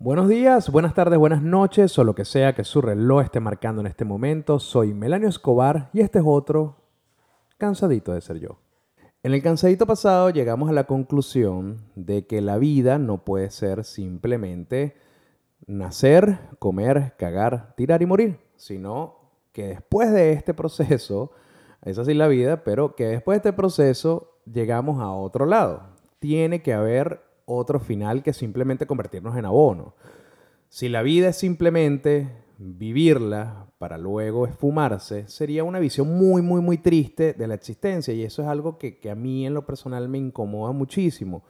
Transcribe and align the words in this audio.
Buenos 0.00 0.28
días, 0.28 0.70
buenas 0.70 0.94
tardes, 0.94 1.18
buenas 1.18 1.42
noches 1.42 1.98
o 1.98 2.04
lo 2.04 2.14
que 2.14 2.24
sea 2.24 2.54
que 2.54 2.62
su 2.62 2.80
reloj 2.80 3.24
esté 3.24 3.40
marcando 3.40 3.80
en 3.80 3.88
este 3.88 4.04
momento. 4.04 4.60
Soy 4.60 4.94
Melanio 4.94 5.28
Escobar 5.28 5.90
y 5.92 6.02
este 6.02 6.20
es 6.20 6.24
otro 6.24 6.76
Cansadito 7.56 8.12
de 8.12 8.20
ser 8.20 8.38
yo. 8.38 8.60
En 9.24 9.34
el 9.34 9.42
cansadito 9.42 9.88
pasado 9.88 10.30
llegamos 10.30 10.70
a 10.70 10.72
la 10.72 10.84
conclusión 10.84 11.78
de 11.96 12.28
que 12.28 12.40
la 12.40 12.58
vida 12.58 12.98
no 12.98 13.24
puede 13.24 13.50
ser 13.50 13.82
simplemente 13.82 14.94
nacer, 15.66 16.38
comer, 16.60 17.14
cagar, 17.18 17.74
tirar 17.74 18.00
y 18.00 18.06
morir, 18.06 18.38
sino 18.54 19.16
que 19.50 19.66
después 19.66 20.12
de 20.12 20.30
este 20.30 20.54
proceso, 20.54 21.32
es 21.82 21.98
así 21.98 22.14
la 22.14 22.28
vida, 22.28 22.62
pero 22.62 22.94
que 22.94 23.06
después 23.06 23.34
de 23.34 23.48
este 23.48 23.52
proceso 23.52 24.38
llegamos 24.44 25.00
a 25.00 25.10
otro 25.10 25.44
lado. 25.44 25.88
Tiene 26.20 26.62
que 26.62 26.72
haber 26.72 27.27
otro 27.48 27.80
final 27.80 28.22
que 28.22 28.32
simplemente 28.32 28.86
convertirnos 28.86 29.36
en 29.36 29.46
abono. 29.46 29.94
Si 30.68 30.88
la 30.88 31.02
vida 31.02 31.30
es 31.30 31.36
simplemente 31.36 32.28
vivirla 32.58 33.66
para 33.78 33.96
luego 33.96 34.46
esfumarse, 34.46 35.26
sería 35.28 35.64
una 35.64 35.78
visión 35.78 36.08
muy, 36.08 36.42
muy, 36.42 36.60
muy 36.60 36.76
triste 36.78 37.32
de 37.32 37.46
la 37.46 37.54
existencia 37.54 38.12
y 38.12 38.22
eso 38.22 38.42
es 38.42 38.48
algo 38.48 38.78
que, 38.78 38.98
a 39.10 39.14
mí 39.14 39.46
en 39.46 39.54
lo 39.54 39.64
personal 39.64 40.08
me 40.08 40.18
incomoda 40.18 40.72
muchísimo. 40.72 41.44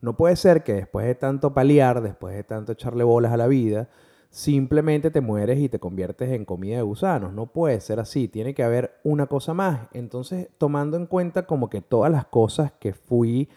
No 0.00 0.16
puede 0.16 0.36
ser 0.36 0.62
que 0.62 0.72
después 0.72 1.06
de 1.06 1.14
tanto 1.14 1.52
paliar, 1.52 2.00
después 2.00 2.34
de 2.34 2.44
tanto 2.44 2.72
echarle 2.72 3.04
bolas 3.04 3.32
a 3.32 3.36
la 3.36 3.46
vida, 3.46 3.90
simplemente 4.30 5.10
te 5.10 5.20
mueres 5.20 5.58
y 5.58 5.68
te 5.68 5.78
conviertes 5.78 6.30
en 6.30 6.44
comida 6.44 6.76
de 6.76 6.82
gusanos. 6.82 7.32
No 7.32 7.46
puede 7.52 7.80
ser 7.80 8.00
así, 8.00 8.28
tiene 8.28 8.54
que 8.54 8.62
haber 8.62 9.00
una 9.04 9.26
cosa 9.26 9.52
más. 9.52 9.88
Entonces, 9.92 10.48
tomando 10.58 10.96
en 10.96 11.06
cuenta 11.06 11.46
como 11.46 11.68
que 11.68 11.82
todas 11.82 12.10
las 12.10 12.26
cosas 12.26 12.72
que 12.72 12.92
fui 12.92 13.48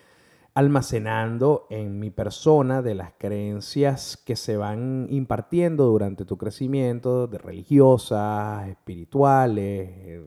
almacenando 0.53 1.67
en 1.69 1.99
mi 1.99 2.09
persona 2.09 2.81
de 2.81 2.95
las 2.95 3.13
creencias 3.17 4.17
que 4.17 4.35
se 4.35 4.57
van 4.57 5.07
impartiendo 5.09 5.85
durante 5.85 6.25
tu 6.25 6.37
crecimiento, 6.37 7.27
de 7.27 7.37
religiosas, 7.37 8.67
espirituales, 8.67 9.89
eh, 9.89 10.25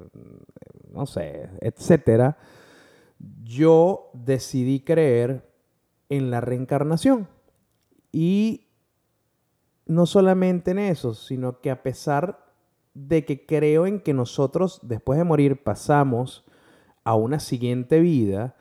no 0.92 1.06
sé, 1.06 1.50
etcétera, 1.60 2.38
yo 3.42 4.10
decidí 4.14 4.80
creer 4.80 5.48
en 6.08 6.30
la 6.30 6.40
reencarnación. 6.40 7.28
Y 8.10 8.68
no 9.86 10.06
solamente 10.06 10.72
en 10.72 10.78
eso, 10.78 11.14
sino 11.14 11.60
que 11.60 11.70
a 11.70 11.82
pesar 11.82 12.44
de 12.94 13.24
que 13.24 13.46
creo 13.46 13.86
en 13.86 14.00
que 14.00 14.12
nosotros 14.12 14.80
después 14.82 15.18
de 15.18 15.24
morir 15.24 15.62
pasamos 15.62 16.44
a 17.04 17.14
una 17.14 17.40
siguiente 17.40 18.00
vida, 18.00 18.54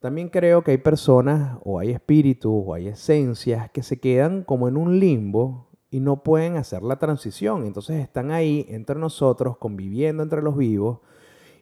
también 0.00 0.28
creo 0.28 0.62
que 0.62 0.70
hay 0.72 0.78
personas 0.78 1.58
o 1.64 1.78
hay 1.78 1.90
espíritus 1.90 2.52
o 2.54 2.74
hay 2.74 2.88
esencias 2.88 3.70
que 3.70 3.82
se 3.82 3.98
quedan 3.98 4.44
como 4.44 4.68
en 4.68 4.76
un 4.76 5.00
limbo 5.00 5.68
y 5.90 6.00
no 6.00 6.22
pueden 6.22 6.56
hacer 6.56 6.82
la 6.82 6.98
transición. 6.98 7.66
Entonces 7.66 8.00
están 8.00 8.30
ahí 8.30 8.66
entre 8.68 8.96
nosotros, 8.96 9.56
conviviendo 9.58 10.22
entre 10.22 10.42
los 10.42 10.56
vivos 10.56 11.00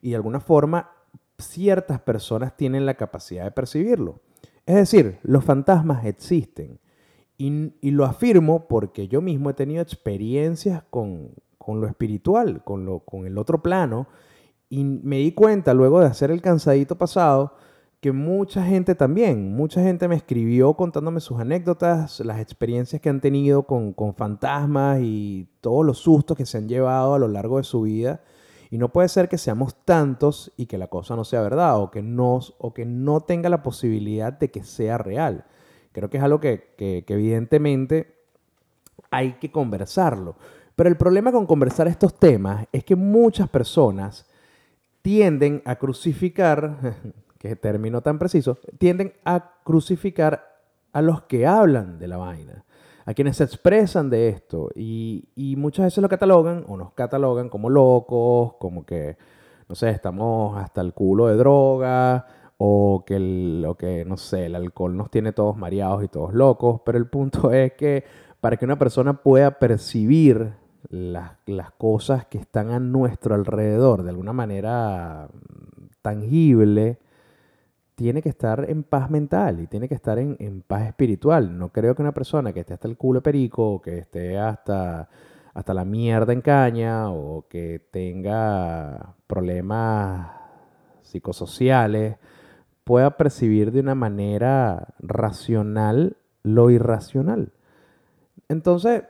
y 0.03 0.11
de 0.11 0.17
alguna 0.17 0.41
forma 0.41 0.91
ciertas 1.39 2.01
personas 2.01 2.57
tienen 2.57 2.87
la 2.87 2.95
capacidad 2.95 3.45
de 3.45 3.53
percibirlo. 3.53 4.21
Es 4.67 4.75
decir, 4.75 5.19
los 5.23 5.45
fantasmas 5.45 6.05
existen. 6.05 6.81
Y, 7.39 7.91
lo 7.91 8.07
afirmo 8.07 8.67
porque 8.67 9.09
yo 9.09 9.21
mismo 9.21 9.51
he 9.51 9.55
tenido 9.55 9.83
experiencias 9.83 10.83
con, 10.89 11.35
lo 11.67 11.87
espiritual, 11.87 12.65
con, 12.65 12.87
lo, 12.87 13.01
con 13.01 13.27
el 13.27 13.37
otro 13.39 13.63
plano. 13.63 14.09
Y 14.69 14.85
me 14.85 15.19
di 15.19 15.33
cuenta 15.33 15.75
luego 15.75 16.01
de 16.01 16.07
hacer 16.07 16.31
el 16.31 16.41
cansadito 16.41 16.97
pasado 16.97 17.55
que 18.01 18.13
mucha 18.13 18.63
gente 18.65 18.95
también, 18.95 19.55
mucha 19.55 19.83
gente 19.83 20.07
me 20.09 20.17
escribió 20.17 20.75
contándome 20.75 21.21
sus 21.21 21.41
anécdotas, 21.41 22.21
las 22.21 22.41
experiencias 22.41 23.01
que 23.01 23.09
han 23.09 23.21
tenido 23.21 23.65
con, 23.65 23.95
fantasmas 24.15 25.01
y 25.03 25.49
todos 25.61 25.85
los 25.85 25.99
sustos 25.99 26.37
que 26.37 26.47
se 26.47 26.59
han 26.59 26.69
llevado 26.69 27.15
a 27.15 27.19
lo 27.19 27.29
largo 27.29 27.59
de 27.59 27.65
su 27.65 27.83
vida. 27.83 28.21
Y 28.71 28.79
no 28.79 28.93
puede 28.93 29.09
ser 29.09 29.29
que 29.29 29.39
seamos 29.39 29.77
tantos 29.85 30.53
y 30.57 30.67
que 30.67 30.77
la 30.77 30.89
cosa 30.89 31.17
no 31.17 31.25
sea 31.25 31.41
verdad 31.41 31.81
o 31.81 31.91
que 31.91 32.03
no, 32.03 32.41
o 32.59 32.75
que 32.75 32.85
no 32.85 33.21
tenga 33.23 33.49
la 33.49 33.63
posibilidad 33.63 34.33
de 34.33 34.51
que 34.51 34.65
sea 34.65 34.99
real. 34.99 35.45
Creo 35.93 36.11
que 36.11 36.19
es 36.19 36.23
algo 36.23 36.41
que, 36.41 36.75
que 36.77 37.05
evidentemente 37.09 38.17
hay 39.11 39.35
que 39.35 39.51
conversarlo. 39.51 40.37
Pero 40.75 40.91
el 40.91 40.97
problema 40.97 41.33
con 41.33 41.47
conversar 41.47 41.89
estos 41.89 42.15
temas 42.15 42.67
es 42.73 42.85
que 42.85 42.97
muchas 42.97 43.49
personas 43.49 44.27
tienden 45.01 45.63
a 45.65 45.77
crucificar 45.77 46.97
qué 47.39 47.57
término 47.57 48.01
tan 48.03 48.19
preciso, 48.19 48.59
tienden 48.79 49.13
a 49.25 49.53
crucificar 49.65 50.57
a 50.93 51.03
los 51.03 51.23
que 51.23 51.47
hablan 51.47 51.99
de 51.99 52.09
la 52.09 52.17
vaina, 52.17 52.65
a 53.05 53.15
quienes 53.15 53.37
se 53.37 53.45
expresan 53.45 54.09
de 54.11 54.29
esto. 54.29 54.71
Y, 54.75 55.55
muchas 55.59 55.87
veces 55.87 56.03
lo 56.03 56.09
catalogan 56.09 56.65
o 56.69 56.77
nos 56.77 56.93
catalogan 56.93 57.49
como 57.49 57.69
locos, 57.69 58.55
como 58.59 58.85
que, 58.87 59.17
no 59.69 59.75
sé, 59.75 59.91
estamos 59.91 60.57
hasta 60.57 60.81
el 60.81 60.95
culo 60.95 61.27
de 61.27 61.37
droga 61.37 62.27
o 62.59 63.05
que, 63.07 63.19
lo 63.21 63.77
que, 63.77 64.05
no 64.07 64.17
sé, 64.17 64.47
el 64.47 64.55
alcohol 64.55 64.97
nos 64.97 65.11
tiene 65.11 65.33
todos 65.33 65.57
mareados 65.57 66.03
y 66.03 66.09
todos 66.09 66.33
locos, 66.33 66.81
pero 66.85 66.97
el 66.97 67.07
punto 67.07 67.53
es 67.53 67.75
que 67.75 68.05
para 68.41 68.57
que 68.57 68.65
una 68.65 68.79
persona 68.79 69.23
pueda 69.23 69.59
percibir 69.59 70.55
las, 70.89 71.33
las, 71.47 71.73
cosas 71.73 72.27
que 72.27 72.39
están 72.39 72.71
a 72.71 72.79
nuestro 72.79 73.35
alrededor 73.35 74.03
de 74.03 74.11
alguna 74.11 74.33
manera 74.33 75.29
tangible, 76.01 77.01
tiene 77.97 78.21
que 78.21 78.29
estar 78.29 78.69
en 78.69 78.83
paz 78.83 79.11
mental 79.11 79.59
y 79.61 79.67
tiene 79.67 79.89
que 79.89 79.95
estar 79.95 80.19
en, 80.19 80.63
paz 80.67 80.87
espiritual. 80.87 81.59
No 81.59 81.73
creo 81.73 81.95
que 81.95 82.03
una 82.03 82.13
persona 82.13 82.53
que 82.53 82.61
esté 82.61 82.75
hasta 82.75 82.87
el 82.87 82.99
culo 82.99 83.23
perico 83.23 83.73
o 83.73 83.83
que 83.83 83.99
esté 83.99 84.39
hasta, 84.39 85.09
hasta 85.55 85.75
la 85.75 85.87
mierda 85.87 86.35
en 86.35 86.43
caña 86.43 87.11
o 87.11 87.47
que 87.49 87.89
tenga 87.91 89.15
problemas 89.27 90.29
psicosociales 91.01 92.19
pueda 92.85 93.17
percibir 93.17 93.73
de 93.73 93.81
una 93.81 93.95
manera 93.95 94.95
racional 94.99 96.19
lo 96.43 96.69
irracional. 96.71 97.55
Entonces, 98.49 99.05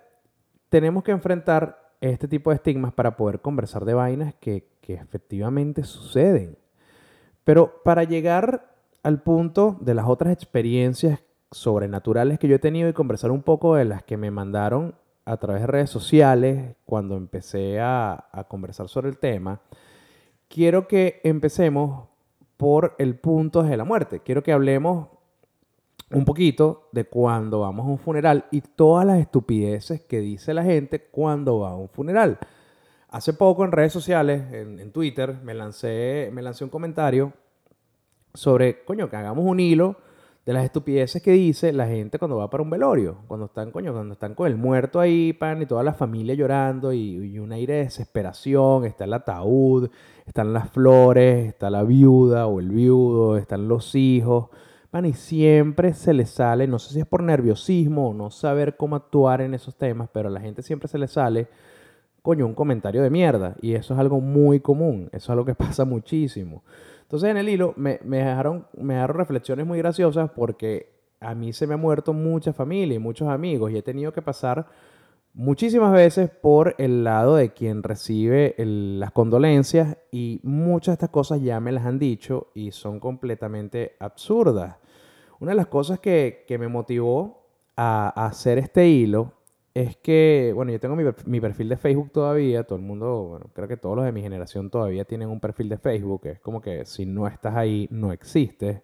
tenemos 0.68 1.02
que 1.02 1.10
enfrentar 1.10 1.92
este 2.00 2.28
tipo 2.28 2.50
de 2.50 2.56
estigmas 2.56 2.92
para 2.92 3.16
poder 3.16 3.40
conversar 3.40 3.84
de 3.84 3.94
vainas 3.94 4.34
que, 4.36 4.68
que 4.80 4.94
efectivamente 4.94 5.82
suceden. 5.82 6.56
Pero 7.42 7.82
para 7.82 8.04
llegar 8.04 8.75
al 9.06 9.22
punto 9.22 9.76
de 9.82 9.94
las 9.94 10.08
otras 10.08 10.32
experiencias 10.32 11.20
sobrenaturales 11.52 12.40
que 12.40 12.48
yo 12.48 12.56
he 12.56 12.58
tenido 12.58 12.88
y 12.88 12.92
conversar 12.92 13.30
un 13.30 13.44
poco 13.44 13.76
de 13.76 13.84
las 13.84 14.02
que 14.02 14.16
me 14.16 14.32
mandaron 14.32 14.96
a 15.24 15.36
través 15.36 15.62
de 15.62 15.68
redes 15.68 15.90
sociales 15.90 16.74
cuando 16.84 17.16
empecé 17.16 17.78
a, 17.80 18.26
conversar 18.48 18.88
sobre 18.88 19.08
el 19.08 19.18
tema, 19.18 19.60
quiero 20.48 20.88
que 20.88 21.20
empecemos 21.22 22.08
por 22.56 22.96
el 22.98 23.14
punto 23.14 23.62
de 23.62 23.76
la 23.76 23.84
muerte. 23.84 24.22
Quiero 24.24 24.42
que 24.42 24.52
hablemos 24.52 25.06
un 26.10 26.24
poquito 26.24 26.88
de 26.90 27.04
cuando 27.04 27.60
vamos 27.60 27.86
a 27.86 27.90
un 27.90 27.98
funeral 27.98 28.46
y 28.50 28.60
todas 28.60 29.06
las 29.06 29.20
estupideces 29.20 30.00
que 30.00 30.18
dice 30.18 30.52
la 30.52 30.64
gente 30.64 31.00
cuando 31.12 31.60
va 31.60 31.70
a 31.70 31.76
un 31.76 31.88
funeral. 31.88 32.40
Hace 33.08 33.34
poco 33.34 33.64
en 33.64 33.70
redes 33.70 33.92
sociales, 33.92 34.52
en, 34.52 34.80
en 34.80 34.90
Twitter, 34.90 35.38
me 35.44 35.54
lancé, 35.54 36.28
me 36.32 36.42
lancé 36.42 36.64
un 36.64 36.70
comentario 36.70 37.32
sobre, 38.36 38.84
coño, 38.84 39.10
que 39.10 39.16
hagamos 39.16 39.44
un 39.44 39.60
hilo 39.60 39.96
de 40.46 40.52
las 40.52 40.64
estupideces 40.64 41.20
que 41.20 41.32
dice 41.32 41.72
la 41.72 41.88
gente 41.88 42.20
cuando 42.20 42.36
va 42.36 42.48
para 42.48 42.62
un 42.62 42.70
velorio, 42.70 43.18
cuando 43.26 43.46
están, 43.46 43.72
coño, 43.72 43.92
cuando 43.92 44.12
están 44.12 44.36
con 44.36 44.46
el 44.46 44.56
muerto 44.56 45.00
ahí, 45.00 45.32
pan, 45.32 45.60
y 45.60 45.66
toda 45.66 45.82
la 45.82 45.92
familia 45.92 46.36
llorando 46.36 46.92
y, 46.92 47.36
un 47.40 47.50
aire 47.50 47.74
de 47.74 47.84
desesperación, 47.84 48.84
está 48.84 49.04
el 49.04 49.12
ataúd, 49.12 49.90
están 50.24 50.52
las 50.52 50.70
flores, 50.70 51.48
está 51.48 51.68
la 51.68 51.82
viuda 51.82 52.46
o 52.46 52.60
el 52.60 52.70
viudo, 52.70 53.36
están 53.36 53.66
los 53.66 53.96
hijos, 53.96 54.50
pan, 54.92 55.06
y 55.06 55.14
siempre 55.14 55.92
se 55.94 56.14
les 56.14 56.30
sale, 56.30 56.68
no 56.68 56.78
sé 56.78 56.94
si 56.94 57.00
es 57.00 57.06
por 57.06 57.24
nerviosismo 57.24 58.10
o 58.10 58.14
no 58.14 58.30
saber 58.30 58.76
cómo 58.76 58.94
actuar 58.94 59.40
en 59.40 59.52
esos 59.52 59.74
temas, 59.74 60.08
pero 60.12 60.28
a 60.28 60.32
la 60.32 60.40
gente 60.40 60.62
siempre 60.62 60.86
se 60.86 60.98
le 60.98 61.08
sale, 61.08 61.48
coño, 62.22 62.46
un 62.46 62.54
comentario 62.54 63.02
de 63.02 63.10
mierda, 63.10 63.56
y 63.60 63.74
eso 63.74 63.94
es 63.94 64.00
algo 64.00 64.20
muy 64.20 64.60
común, 64.60 65.08
eso 65.08 65.24
es 65.24 65.30
algo 65.30 65.44
que 65.44 65.54
pasa 65.56 65.84
muchísimo. 65.84 66.62
Entonces 67.06 67.30
en 67.30 67.36
el 67.36 67.48
hilo 67.48 67.72
me, 67.76 68.00
dejaron, 68.02 68.66
me 68.76 68.94
dejaron 68.94 69.16
reflexiones 69.16 69.64
muy 69.64 69.78
graciosas 69.78 70.28
porque 70.32 70.90
a 71.20 71.36
mí 71.36 71.52
se 71.52 71.68
me 71.68 71.74
ha 71.74 71.76
muerto 71.76 72.12
mucha 72.12 72.52
familia 72.52 72.96
y 72.96 72.98
muchos 72.98 73.28
amigos 73.28 73.70
y 73.70 73.76
he 73.76 73.82
tenido 73.82 74.12
que 74.12 74.22
pasar 74.22 74.66
muchísimas 75.32 75.92
veces 75.92 76.30
por 76.30 76.74
el 76.78 77.04
lado 77.04 77.36
de 77.36 77.52
quien 77.52 77.84
recibe 77.84 78.56
las 78.58 79.12
condolencias 79.12 79.96
y 80.10 80.40
muchas 80.42 80.94
de 80.94 80.94
estas 80.94 81.10
cosas 81.10 81.40
ya 81.40 81.60
me 81.60 81.70
las 81.70 81.86
han 81.86 82.00
dicho 82.00 82.48
y 82.54 82.72
son 82.72 82.98
completamente 82.98 83.94
absurdas. 84.00 84.74
Una 85.38 85.52
de 85.52 85.58
las 85.58 85.68
cosas 85.68 86.00
que, 86.00 86.44
que 86.48 86.58
me 86.58 86.66
motivó 86.66 87.46
a, 87.76 88.12
a, 88.20 88.26
hacer 88.26 88.58
este 88.58 88.88
hilo 88.88 89.35
es 89.76 89.94
que, 89.98 90.52
bueno, 90.54 90.72
yo 90.72 90.80
tengo 90.80 90.96
mi, 90.96 91.38
perfil 91.38 91.68
de 91.68 91.76
Facebook 91.76 92.10
todavía, 92.10 92.64
todo 92.64 92.78
el 92.78 92.84
mundo, 92.84 93.24
bueno, 93.24 93.50
creo 93.52 93.68
que 93.68 93.76
todos 93.76 93.94
los 93.94 94.06
de 94.06 94.12
mi 94.12 94.22
generación 94.22 94.70
todavía 94.70 95.04
tienen 95.04 95.28
un 95.28 95.38
perfil 95.38 95.68
de 95.68 95.76
Facebook, 95.76 96.22
es 96.24 96.40
como 96.40 96.62
que 96.62 96.86
si 96.86 97.04
no 97.04 97.26
estás 97.26 97.54
ahí, 97.56 97.86
no 97.90 98.10
existes. 98.10 98.80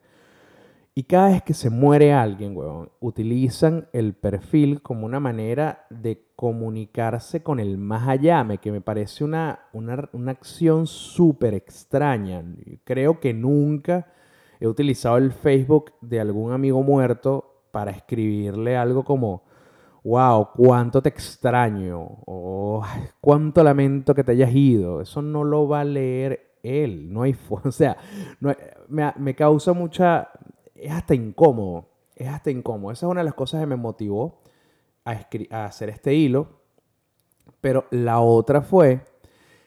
Y 0.94 1.04
cada 1.04 1.30
vez 1.30 1.42
que 1.44 1.54
se 1.54 1.70
muere 1.70 2.12
alguien, 2.12 2.54
weón, 2.54 2.90
utilizan 3.00 3.88
el 3.94 4.12
perfil 4.12 4.82
como 4.82 5.06
una 5.06 5.18
manera 5.18 5.86
de 5.88 6.26
comunicarse 6.36 7.42
con 7.42 7.58
el 7.58 7.78
más 7.78 8.06
allá, 8.06 8.46
que 8.60 8.70
me 8.70 8.82
parece 8.82 9.24
una, 9.24 9.60
una, 9.72 10.10
una 10.12 10.32
acción 10.32 10.86
súper 10.86 11.54
extraña. 11.54 12.44
Creo 12.84 13.18
que 13.18 13.32
nunca 13.32 14.12
he 14.60 14.68
utilizado 14.68 15.16
el 15.16 15.32
Facebook 15.32 15.92
de 16.02 16.20
algún 16.20 16.52
amigo 16.52 16.82
muerto 16.82 17.62
para 17.70 17.92
escribirle 17.92 18.76
algo 18.76 19.04
como, 19.04 19.44
wow, 20.04 20.48
cuánto 20.54 21.00
te 21.02 21.08
extraño, 21.08 22.00
o 22.26 22.82
"Ay, 22.84 23.02
cuánto 23.20 23.62
lamento 23.62 24.14
que 24.14 24.24
te 24.24 24.32
hayas 24.32 24.54
ido. 24.54 25.00
Eso 25.00 25.22
no 25.22 25.44
lo 25.44 25.68
va 25.68 25.80
a 25.80 25.84
leer 25.84 26.56
él, 26.62 27.12
no 27.12 27.22
hay, 27.22 27.36
o 27.64 27.72
sea, 27.72 27.96
me, 28.40 28.56
me 29.16 29.34
causa 29.34 29.72
mucha, 29.72 30.28
es 30.74 30.92
hasta 30.92 31.14
incómodo, 31.14 31.88
es 32.16 32.28
hasta 32.28 32.50
incómodo. 32.50 32.92
Esa 32.92 33.06
es 33.06 33.10
una 33.10 33.20
de 33.20 33.26
las 33.26 33.34
cosas 33.34 33.60
que 33.60 33.66
me 33.66 33.76
motivó 33.76 34.42
a, 35.04 35.12
a 35.50 35.64
hacer 35.64 35.88
este 35.88 36.14
hilo, 36.14 36.60
pero 37.60 37.86
la 37.90 38.20
otra 38.20 38.62
fue 38.62 39.00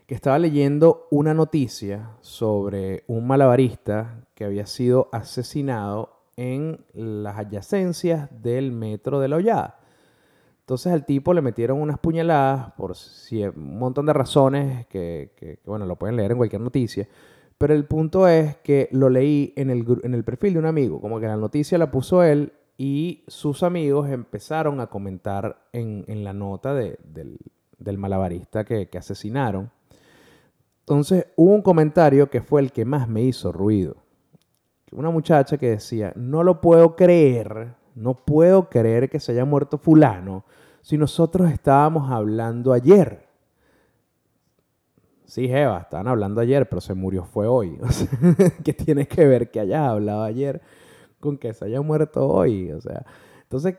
que 0.08 0.16
estaba 0.16 0.38
leyendo 0.38 1.08
una 1.10 1.34
noticia 1.34 2.12
sobre 2.22 3.04
un 3.08 3.26
malabarista 3.26 4.28
que 4.36 4.46
había 4.46 4.68
sido 4.68 5.10
asesinado 5.12 6.16
en 6.38 6.86
las 6.94 7.38
adyacencias 7.38 8.30
del 8.44 8.72
metro 8.72 9.20
de 9.20 9.28
la 9.30 9.38
Hollada. 9.38 9.80
Entonces 10.66 10.92
al 10.92 11.06
tipo 11.06 11.32
le 11.32 11.42
metieron 11.44 11.80
unas 11.80 12.00
puñaladas 12.00 12.72
por 12.74 12.94
un 13.56 13.78
montón 13.78 14.08
de 14.08 14.14
razones 14.14 14.88
que, 14.88 15.32
que- 15.36 15.58
que, 15.58 15.60
bueno, 15.70 15.86
lo 15.86 15.96
pueden 15.96 16.16
leer 16.16 16.32
en 16.32 16.38
cualquier 16.38 16.62
noticia. 16.62 17.08
Pero 17.60 17.76
el 17.76 17.86
punto 17.86 18.28
es 18.28 18.58
que 18.58 18.90
lo 18.92 19.10
leí 19.10 19.54
en 19.56 19.70
el, 19.70 19.86
en 20.04 20.16
el 20.16 20.24
perfil 20.24 20.54
de 20.54 20.60
un 20.60 20.66
amigo, 20.66 21.00
como 21.00 21.20
que 21.20 21.28
la 21.28 21.38
noticia 21.38 21.78
la 21.78 21.92
puso 21.92 22.24
él 22.24 22.52
y 22.80 23.24
sus 23.28 23.62
amigos 23.62 24.10
empezaron 24.10 24.80
a 24.82 24.88
comentar 24.88 25.68
en, 25.72 26.04
en 26.08 26.24
la 26.24 26.34
nota 26.34 26.74
de- 26.74 26.98
del, 27.04 27.38
del 27.78 27.98
malabarista 28.00 28.66
que, 28.66 28.88
que 28.90 28.98
asesinaron. 28.98 29.70
Entonces 30.80 31.28
hubo 31.36 31.54
un 31.54 31.62
comentario 31.62 32.30
que 32.30 32.42
fue 32.42 32.62
el 32.62 32.72
que 32.72 32.86
más 32.86 33.08
me 33.08 33.22
hizo 33.22 33.52
ruido. 33.52 33.98
Una 34.92 35.12
muchacha 35.12 35.58
que 35.60 35.70
decía, 35.70 36.12
no 36.16 36.42
lo 36.44 36.60
puedo 36.60 36.96
creer, 36.96 37.76
no 37.96 38.14
puedo 38.14 38.70
creer 38.70 39.10
que 39.10 39.20
se 39.20 39.32
haya 39.32 39.46
muerto 39.46 39.78
fulano 39.78 40.44
si 40.82 40.98
nosotros 40.98 41.50
estábamos 41.50 42.12
hablando 42.12 42.74
ayer. 42.74 43.26
Sí, 45.26 45.46
Eva, 45.52 45.80
estaban 45.80 46.08
hablando 46.08 46.42
ayer, 46.42 46.70
pero 46.70 46.82
se 46.82 46.94
murió 46.94 47.26
fue 47.26 47.48
hoy. 47.48 47.80
¿qué 48.64 48.74
tiene 48.74 49.08
que 49.08 49.26
ver 49.26 49.50
que 49.50 49.62
hayas 49.62 49.90
hablado 49.90 50.22
ayer 50.22 50.62
con 51.20 51.38
que 51.38 51.54
se 51.54 51.66
haya 51.66 51.82
muerto 51.82 52.28
hoy? 52.28 52.72
O 52.72 52.82
sea, 52.82 53.04
entonces 53.42 53.78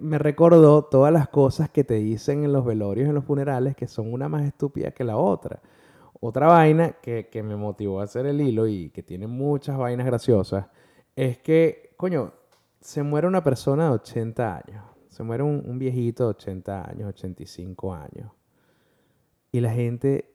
me 0.00 0.18
recordó 0.18 0.82
todas 0.82 1.12
las 1.12 1.28
cosas 1.28 1.70
que 1.70 1.84
te 1.84 1.94
dicen 1.94 2.44
en 2.44 2.52
los 2.52 2.64
velorios, 2.64 3.08
en 3.08 3.14
los 3.14 3.24
funerales, 3.24 3.76
que 3.76 3.86
son 3.86 4.12
una 4.12 4.28
más 4.28 4.42
estúpida 4.42 4.90
que 4.90 5.04
la 5.04 5.16
otra. 5.16 5.60
Otra 6.20 6.46
vaina 6.48 6.92
que, 7.02 7.28
que 7.30 7.42
me 7.42 7.54
motivó 7.54 8.00
a 8.00 8.04
hacer 8.04 8.26
el 8.26 8.40
hilo 8.40 8.66
y 8.66 8.90
que 8.90 9.02
tiene 9.02 9.26
muchas 9.26 9.76
vainas 9.76 10.06
graciosas 10.06 10.66
es 11.14 11.38
que, 11.38 11.94
coño, 11.96 12.32
se 12.84 13.02
muere 13.02 13.26
una 13.26 13.42
persona 13.42 13.84
de 13.84 13.90
80 13.92 14.56
años. 14.56 14.84
Se 15.08 15.22
muere 15.22 15.42
un, 15.42 15.78
viejito 15.78 16.24
de 16.24 16.30
80 16.30 16.90
años, 16.90 17.08
85 17.08 17.94
años. 17.94 18.30
Y 19.50 19.60
la 19.60 19.72
gente 19.72 20.34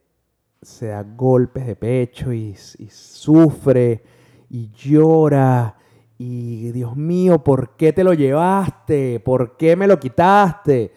se 0.60 0.88
da 0.88 1.04
golpes 1.04 1.64
de 1.64 1.76
pecho 1.76 2.32
y 2.32 2.56
sufre 2.56 4.02
y 4.48 4.68
llora. 4.72 5.76
Y 6.18 6.72
Dios 6.72 6.96
mío, 6.96 7.42
¿por 7.44 7.76
qué 7.76 7.92
te 7.92 8.02
lo 8.02 8.14
llevaste? 8.14 9.20
¿Por 9.20 9.56
qué 9.56 9.76
me 9.76 9.86
lo 9.86 10.00
quitaste? 10.00 10.92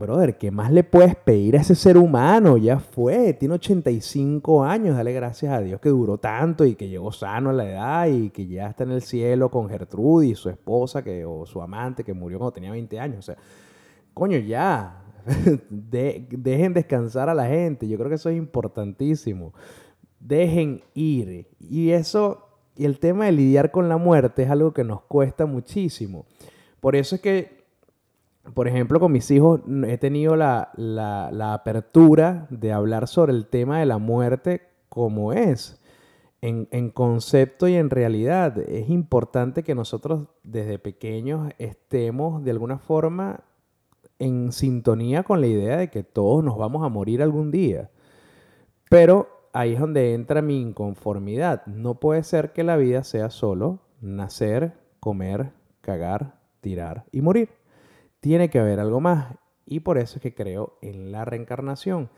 Brother, 0.00 0.38
¿qué 0.38 0.50
más 0.50 0.72
le 0.72 0.82
puedes 0.82 1.14
pedir 1.14 1.58
a 1.58 1.60
ese 1.60 1.74
ser 1.74 1.98
humano? 1.98 2.56
Ya 2.56 2.78
fue, 2.80 3.34
tiene 3.34 3.56
85 3.56 4.64
años, 4.64 4.96
dale 4.96 5.12
gracias 5.12 5.52
a 5.52 5.60
Dios 5.60 5.78
que 5.78 5.90
duró 5.90 6.16
tanto 6.16 6.64
y 6.64 6.74
que 6.74 6.88
llegó 6.88 7.12
sano 7.12 7.50
a 7.50 7.52
la 7.52 7.68
edad 7.70 8.06
y 8.06 8.30
que 8.30 8.46
ya 8.46 8.68
está 8.68 8.84
en 8.84 8.92
el 8.92 9.02
cielo 9.02 9.50
con 9.50 9.68
Gertrudis, 9.68 10.38
su 10.38 10.48
esposa 10.48 11.04
que, 11.04 11.26
o 11.26 11.44
su 11.44 11.60
amante 11.60 12.02
que 12.02 12.14
murió 12.14 12.38
cuando 12.38 12.52
tenía 12.54 12.70
20 12.70 12.98
años. 12.98 13.18
O 13.18 13.22
sea, 13.22 13.36
coño, 14.14 14.38
ya, 14.38 15.02
de- 15.68 16.26
dejen 16.30 16.72
descansar 16.72 17.28
a 17.28 17.34
la 17.34 17.46
gente, 17.46 17.86
yo 17.86 17.98
creo 17.98 18.08
que 18.08 18.14
eso 18.14 18.30
es 18.30 18.38
importantísimo. 18.38 19.52
Dejen 20.18 20.80
ir. 20.94 21.46
Y 21.60 21.90
eso, 21.90 22.48
y 22.74 22.86
el 22.86 22.98
tema 22.98 23.26
de 23.26 23.32
lidiar 23.32 23.70
con 23.70 23.90
la 23.90 23.98
muerte 23.98 24.44
es 24.44 24.50
algo 24.50 24.72
que 24.72 24.82
nos 24.82 25.02
cuesta 25.02 25.44
muchísimo. 25.44 26.24
Por 26.80 26.96
eso 26.96 27.16
es 27.16 27.20
que 27.20 27.59
por 28.54 28.68
ejemplo, 28.68 29.00
con 29.00 29.12
mis 29.12 29.30
hijos 29.30 29.60
he 29.86 29.98
tenido 29.98 30.36
la 30.36 31.52
apertura 31.52 32.46
de 32.50 32.72
hablar 32.72 33.06
sobre 33.06 33.32
el 33.32 33.46
tema 33.46 33.78
de 33.78 33.86
la 33.86 33.98
muerte 33.98 34.62
como 34.88 35.32
es, 35.32 35.80
en, 36.42 36.68
en 36.70 36.90
concepto 36.90 37.68
y 37.68 37.74
en 37.76 37.90
realidad. 37.90 38.58
Es 38.58 38.90
importante 38.90 39.62
que 39.62 39.74
nosotros 39.74 40.26
desde 40.42 40.78
pequeños 40.78 41.52
estemos 41.58 42.42
de 42.44 42.50
alguna 42.50 42.78
forma 42.78 43.44
en 44.18 44.52
sintonía 44.52 45.22
con 45.22 45.40
la 45.40 45.46
idea 45.46 45.76
de 45.76 45.90
que 45.90 46.02
todos 46.02 46.44
nos 46.44 46.58
vamos 46.58 46.84
a 46.84 46.88
morir 46.88 47.22
algún 47.22 47.50
día. 47.50 47.90
Pero 48.88 49.28
ahí 49.52 49.74
es 49.74 49.80
donde 49.80 50.14
entra 50.14 50.42
mi 50.42 50.60
inconformidad. 50.60 51.64
No 51.66 52.00
puede 52.00 52.22
ser 52.22 52.52
que 52.52 52.64
la 52.64 52.76
vida 52.76 53.04
sea 53.04 53.30
solo 53.30 53.80
nacer, 54.00 54.72
comer, 54.98 55.52
cagar, 55.80 56.38
tirar 56.60 57.04
y 57.12 57.20
morir 57.20 57.59
tiene 58.20 58.50
que 58.50 58.58
haber 58.58 58.80
algo 58.80 59.00
más. 59.00 59.34
Y 59.66 59.80
por 59.80 59.98
eso 59.98 60.16
es 60.16 60.22
que 60.22 60.34
creo 60.34 60.76
en 60.82 61.12
la 61.12 61.24
reencarnación. 61.24 62.10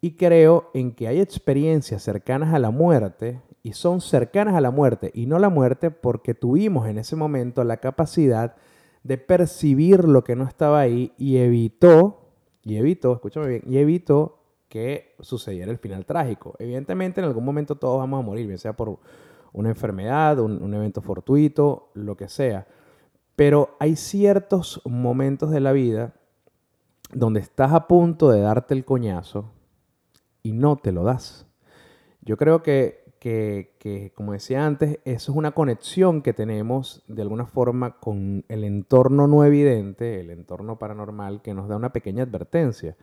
Y 0.00 0.12
creo 0.12 0.70
en 0.74 0.92
que 0.92 1.08
hay 1.08 1.20
experiencias 1.20 2.02
cercanas 2.02 2.54
a 2.54 2.58
la 2.58 2.70
muerte 2.70 3.40
y 3.62 3.74
son 3.74 4.00
cercanas 4.00 4.54
a 4.54 4.60
la 4.60 4.70
muerte 4.70 5.10
y 5.14 5.26
no 5.26 5.38
la 5.38 5.50
muerte 5.50 5.90
porque 5.90 6.34
tuvimos 6.34 6.88
en 6.88 6.98
ese 6.98 7.16
momento 7.16 7.62
la 7.64 7.76
capacidad 7.78 8.56
de 9.02 9.18
percibir 9.18 10.04
lo 10.04 10.24
que 10.24 10.36
no 10.36 10.44
estaba 10.44 10.80
ahí 10.80 11.12
y 11.18 11.38
evitó, 11.38 12.30
y 12.62 12.76
evitó, 12.76 13.14
escúchame 13.14 13.48
bien, 13.48 13.62
y 13.66 13.78
evitó 13.78 14.38
que 14.68 15.14
sucediera 15.20 15.70
el 15.70 15.78
final 15.78 16.06
trágico. 16.06 16.54
Evidentemente 16.58 17.20
en 17.20 17.26
algún 17.26 17.44
momento 17.44 17.74
todos 17.74 17.98
vamos 17.98 18.20
a 18.20 18.26
morir, 18.26 18.46
bien 18.46 18.58
sea 18.58 18.74
por 18.74 18.98
una 19.52 19.68
enfermedad, 19.68 20.38
un, 20.38 20.62
un 20.62 20.74
evento 20.74 21.02
fortuito, 21.02 21.90
lo 21.94 22.16
que 22.16 22.28
sea. 22.28 22.66
Pero 23.36 23.76
hay 23.78 23.96
ciertos 23.96 24.82
momentos 24.84 25.50
de 25.50 25.60
la 25.60 25.72
vida 25.72 26.14
donde 27.12 27.40
estás 27.40 27.72
a 27.72 27.86
punto 27.86 28.30
de 28.30 28.40
darte 28.40 28.74
el 28.74 28.84
coñazo 28.84 29.52
y 30.42 30.52
no 30.52 30.76
te 30.76 30.92
lo 30.92 31.04
das. 31.04 31.46
Yo 32.22 32.36
creo 32.36 32.62
que, 32.62 33.14
que, 33.18 33.76
que, 33.78 34.12
como 34.14 34.32
decía 34.32 34.66
antes, 34.66 34.98
eso 35.04 35.32
es 35.32 35.36
una 35.36 35.52
conexión 35.52 36.22
que 36.22 36.32
tenemos 36.32 37.02
de 37.08 37.22
alguna 37.22 37.46
forma 37.46 37.98
con 37.98 38.44
el 38.48 38.64
entorno 38.64 39.26
no 39.26 39.44
evidente, 39.44 40.20
el 40.20 40.30
entorno 40.30 40.78
paranormal, 40.78 41.42
que 41.42 41.54
nos 41.54 41.68
da 41.68 41.76
una 41.76 41.92
pequeña 41.92 42.24
advertencia. 42.24 42.96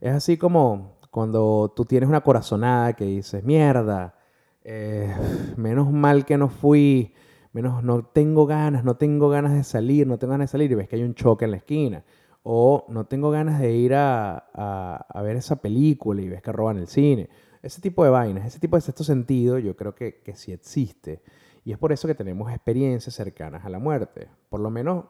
Es 0.00 0.12
así 0.12 0.36
como 0.36 0.98
cuando 1.10 1.72
tú 1.74 1.84
tienes 1.84 2.08
una 2.08 2.20
corazonada 2.20 2.92
que 2.92 3.04
dices, 3.04 3.42
mierda, 3.44 4.14
eh, 4.62 5.14
menos 5.56 5.90
mal 5.90 6.24
que 6.24 6.36
no 6.36 6.48
fui, 6.48 7.14
menos 7.62 7.82
no 7.82 8.04
tengo 8.04 8.46
ganas, 8.46 8.84
no 8.84 8.96
tengo 8.96 9.28
ganas 9.28 9.52
de 9.54 9.64
salir, 9.64 10.06
no 10.06 10.18
tengo 10.18 10.32
ganas 10.32 10.48
de 10.48 10.52
salir 10.52 10.70
y 10.72 10.74
ves 10.74 10.88
que 10.88 10.96
hay 10.96 11.02
un 11.02 11.14
choque 11.14 11.44
en 11.44 11.50
la 11.52 11.56
esquina. 11.58 12.04
O 12.42 12.86
no 12.88 13.06
tengo 13.06 13.30
ganas 13.30 13.60
de 13.60 13.72
ir 13.74 13.94
a, 13.94 14.36
a- 14.54 15.22
ver 15.22 15.36
esa 15.36 15.56
película 15.56 16.22
y 16.22 16.28
ves 16.28 16.42
que 16.42 16.52
roban 16.52 16.78
el 16.78 16.86
cine. 16.88 17.28
Ese 17.62 17.80
tipo 17.80 18.04
de 18.04 18.10
vainas, 18.10 18.46
ese 18.46 18.58
tipo 18.60 18.76
de 18.76 18.82
sexto 18.82 19.04
sentido 19.04 19.58
yo 19.58 19.76
creo 19.76 19.94
que, 19.94 20.20
que 20.22 20.34
sí 20.36 20.52
existe. 20.52 21.22
Y 21.64 21.72
es 21.72 21.78
por 21.78 21.92
eso 21.92 22.08
que 22.08 22.14
tenemos 22.14 22.50
experiencias 22.50 23.14
cercanas 23.14 23.64
a 23.64 23.68
la 23.68 23.78
muerte. 23.78 24.28
Por 24.48 24.60
lo 24.60 24.70
menos 24.70 25.04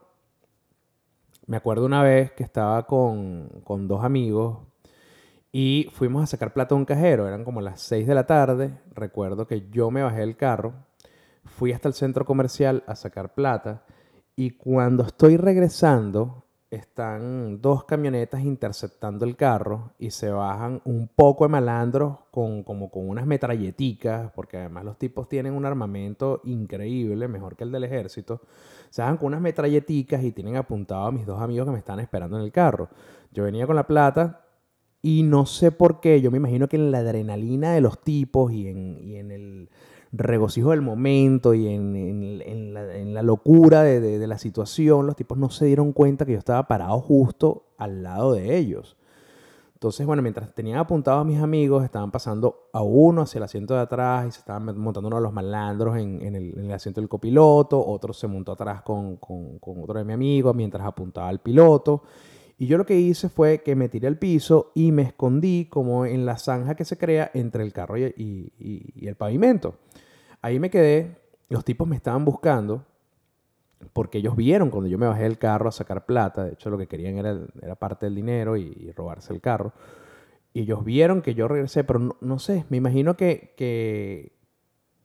me 1.46 1.56
acuerdo 1.56 1.86
una 1.86 2.02
vez 2.02 2.32
que 2.32 2.42
estaba 2.42 2.86
con, 2.86 3.48
con 3.64 3.88
dos 3.88 4.04
amigos 4.04 4.58
y 5.52 5.88
fuimos 5.92 6.22
a 6.22 6.26
sacar 6.26 6.52
plata 6.52 6.74
a 6.74 6.78
un 6.78 6.84
cajero. 6.84 7.26
Eran 7.26 7.44
como 7.44 7.60
las 7.60 7.80
6 7.80 8.06
de 8.06 8.14
la 8.14 8.26
tarde. 8.26 8.78
Recuerdo 8.94 9.46
que 9.46 9.68
yo 9.70 9.90
me 9.90 10.02
bajé 10.02 10.20
del 10.20 10.36
carro, 10.36 10.74
fui 11.48 11.72
hasta 11.72 11.88
el 11.88 11.94
centro 11.94 12.24
comercial 12.24 12.84
a 12.86 12.94
sacar 12.94 13.34
plata 13.34 13.84
y 14.36 14.50
cuando 14.50 15.02
estoy 15.02 15.36
regresando 15.36 16.44
están 16.70 17.62
dos 17.62 17.84
camionetas 17.84 18.42
interceptando 18.42 19.24
el 19.24 19.36
carro 19.36 19.92
y 19.98 20.10
se 20.10 20.30
bajan 20.30 20.82
un 20.84 21.08
poco 21.08 21.44
de 21.44 21.48
malandros 21.48 22.18
con, 22.30 22.62
como 22.62 22.90
con 22.90 23.08
unas 23.08 23.26
metralleticas, 23.26 24.30
porque 24.32 24.58
además 24.58 24.84
los 24.84 24.98
tipos 24.98 25.28
tienen 25.28 25.54
un 25.54 25.64
armamento 25.64 26.42
increíble, 26.44 27.26
mejor 27.26 27.56
que 27.56 27.64
el 27.64 27.72
del 27.72 27.84
ejército. 27.84 28.42
Se 28.90 29.00
bajan 29.00 29.16
con 29.16 29.28
unas 29.28 29.40
metralleticas 29.40 30.22
y 30.22 30.32
tienen 30.32 30.56
apuntado 30.56 31.06
a 31.06 31.12
mis 31.12 31.24
dos 31.24 31.40
amigos 31.40 31.66
que 31.66 31.72
me 31.72 31.78
están 31.78 32.00
esperando 32.00 32.36
en 32.36 32.44
el 32.44 32.52
carro. 32.52 32.90
Yo 33.32 33.44
venía 33.44 33.66
con 33.66 33.76
la 33.76 33.86
plata 33.86 34.44
y 35.00 35.22
no 35.22 35.46
sé 35.46 35.72
por 35.72 36.00
qué, 36.00 36.20
yo 36.20 36.30
me 36.30 36.38
imagino 36.38 36.68
que 36.68 36.76
en 36.76 36.90
la 36.90 36.98
adrenalina 36.98 37.72
de 37.72 37.80
los 37.80 38.02
tipos 38.02 38.52
y 38.52 38.68
en, 38.68 38.98
y 39.00 39.16
en 39.16 39.30
el, 39.30 39.70
regocijo 40.12 40.70
del 40.70 40.82
momento 40.82 41.54
y 41.54 41.68
en, 41.68 43.14
la, 43.14 43.22
locura 43.22 43.82
de, 43.82 44.00
de, 44.00 44.26
la 44.26 44.38
situación, 44.38 45.06
los 45.06 45.16
tipos 45.16 45.36
no 45.36 45.50
se 45.50 45.66
dieron 45.66 45.92
cuenta 45.92 46.24
que 46.24 46.32
yo 46.32 46.38
estaba 46.38 46.66
parado 46.66 47.00
justo 47.00 47.64
al 47.76 48.02
lado 48.02 48.32
de 48.32 48.56
ellos. 48.56 48.96
Entonces, 49.78 50.04
bueno, 50.04 50.22
mientras 50.22 50.52
tenían 50.52 50.80
apuntados 50.80 51.20
a 51.20 51.24
mis 51.24 51.38
amigos, 51.38 51.84
estaban 51.84 52.10
pasando 52.10 52.68
a 52.72 52.82
uno 52.82 53.22
hacia 53.22 53.38
el 53.38 53.44
asiento 53.44 53.74
de 53.74 53.80
atrás 53.80 54.26
y 54.26 54.32
se 54.32 54.40
estaban 54.40 54.76
montando 54.76 55.06
uno 55.06 55.18
de 55.18 55.22
los 55.22 55.32
malandros 55.32 55.96
en, 55.96 56.34
el, 56.34 56.72
asiento 56.72 57.00
del 57.00 57.08
copiloto, 57.08 57.86
otro 57.86 58.12
se 58.12 58.26
montó 58.26 58.50
atrás 58.50 58.82
con, 58.82 59.18
con, 59.18 59.60
otro 59.80 60.00
de 60.00 60.04
mis 60.04 60.14
amigos 60.14 60.56
mientras 60.56 60.84
apuntaba 60.84 61.28
al 61.28 61.38
piloto. 61.38 62.02
Y 62.60 62.66
yo 62.66 62.76
lo 62.76 62.84
que 62.84 62.98
hice 62.98 63.28
fue 63.28 63.62
que 63.62 63.76
me 63.76 63.88
tiré 63.88 64.08
al 64.08 64.18
piso 64.18 64.72
y 64.74 64.90
me 64.90 65.02
escondí 65.02 65.66
como 65.70 66.04
en 66.04 66.26
la 66.26 66.38
zanja 66.38 66.74
que 66.74 66.84
se 66.84 66.98
crea 66.98 67.30
entre 67.32 67.62
el 67.62 67.72
carro 67.72 67.96
y, 67.96 68.52
el 69.00 69.14
pavimento. 69.14 69.76
Ahí 70.42 70.58
me 70.58 70.68
quedé, 70.68 71.18
los 71.48 71.64
tipos 71.64 71.86
me 71.86 71.94
estaban 71.94 72.24
buscando 72.24 72.84
porque 73.92 74.18
ellos 74.18 74.34
vieron 74.34 74.70
cuando 74.70 74.88
yo 74.88 74.98
me 74.98 75.06
bajé 75.06 75.22
del 75.22 75.38
carro 75.38 75.68
a 75.68 75.72
sacar 75.72 76.04
plata, 76.04 76.44
de 76.44 76.54
hecho 76.54 76.68
lo 76.68 76.78
que 76.78 76.88
querían 76.88 77.16
era, 77.16 77.38
era 77.62 77.76
parte 77.76 78.06
del 78.06 78.16
dinero 78.16 78.56
y, 78.56 78.92
robarse 78.96 79.32
el 79.32 79.40
carro, 79.40 79.72
y 80.52 80.62
ellos 80.62 80.84
vieron 80.84 81.22
que 81.22 81.34
yo 81.34 81.46
regresé, 81.46 81.84
pero 81.84 82.16
no, 82.20 82.38
sé, 82.40 82.64
me 82.70 82.76
imagino 82.76 83.16
que, 83.16 83.54
que, 83.56 84.32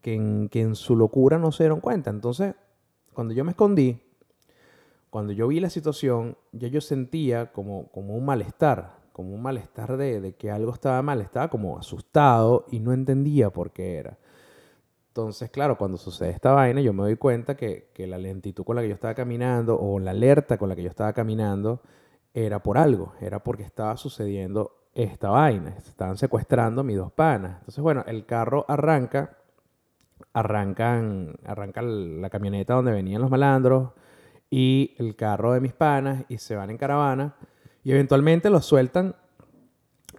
que, 0.01 0.47
que 0.49 0.61
en 0.61 0.73
su 0.73 0.95
locura 0.95 1.37
no 1.37 1.51
se 1.51 1.65
dieron 1.65 1.81
cuenta. 1.81 2.09
Entonces, 2.09 2.55
cuando 3.13 3.35
yo 3.35 3.43
me 3.43 3.51
escondí, 3.51 3.99
cuando 5.13 5.31
yo 5.31 5.47
vi 5.47 5.59
la 5.59 5.69
situación, 5.69 6.37
ya 6.53 6.69
yo 6.69 6.81
sentía 6.81 7.51
como, 7.51 7.87
como 7.89 8.15
un 8.15 8.25
malestar, 8.25 8.97
como 9.11 9.35
un 9.35 9.43
malestar 9.43 9.95
de, 9.95 10.19
de 10.19 10.33
que 10.33 10.49
algo 10.49 10.73
estaba 10.73 10.99
mal, 11.03 11.21
estaba 11.21 11.51
como 11.51 11.77
asustado 11.77 12.65
y 12.71 12.79
no 12.79 12.93
entendía 12.93 13.51
por 13.51 13.69
qué 13.69 13.97
era. 13.97 14.17
Entonces, 15.09 15.51
claro, 15.51 15.77
cuando 15.77 15.99
sucede 15.99 16.31
esta 16.31 16.53
vaina, 16.53 16.81
yo 16.81 16.93
me 16.93 17.03
doy 17.03 17.17
cuenta 17.17 17.55
que, 17.55 17.91
la 17.95 18.17
lentitud 18.17 18.63
con 18.63 18.75
la 18.75 18.81
que 18.81 18.87
yo 18.87 18.95
estaba 18.95 19.13
caminando 19.13 19.79
o 19.79 19.99
la 19.99 20.09
alerta 20.09 20.57
con 20.57 20.67
la 20.67 20.75
que 20.75 20.81
yo 20.81 20.89
estaba 20.89 21.13
caminando 21.13 21.83
era 22.33 22.63
por 22.63 22.79
algo, 22.79 23.13
era 23.21 23.37
porque 23.43 23.61
estaba 23.61 23.95
sucediendo 23.97 24.87
esta 24.95 25.29
vaina, 25.29 25.75
estaban 25.77 26.17
secuestrando 26.17 26.83
mis 26.83 26.97
dos 26.97 27.11
panas. 27.11 27.59
Entonces, 27.59 27.83
bueno, 27.83 28.03
el 28.07 28.25
carro 28.25 28.65
arranca, 28.67 29.37
arrancan, 30.33 31.35
arranca 31.45 31.83
la 31.83 32.31
camioneta 32.31 32.73
donde 32.73 32.93
venían 32.93 33.21
los 33.21 33.29
malandros 33.29 33.91
y 34.55 34.93
el 34.99 35.15
carro 35.15 35.51
de 35.53 35.59
mis 35.59 35.73
panas 35.73 36.25
y 36.29 36.37
se 36.37 36.55
van 36.55 36.69
en 36.69 36.77
caravana 36.77 37.33
y 37.83 37.91
eventualmente 37.91 38.51
los 38.51 38.63
sueltan 38.63 39.15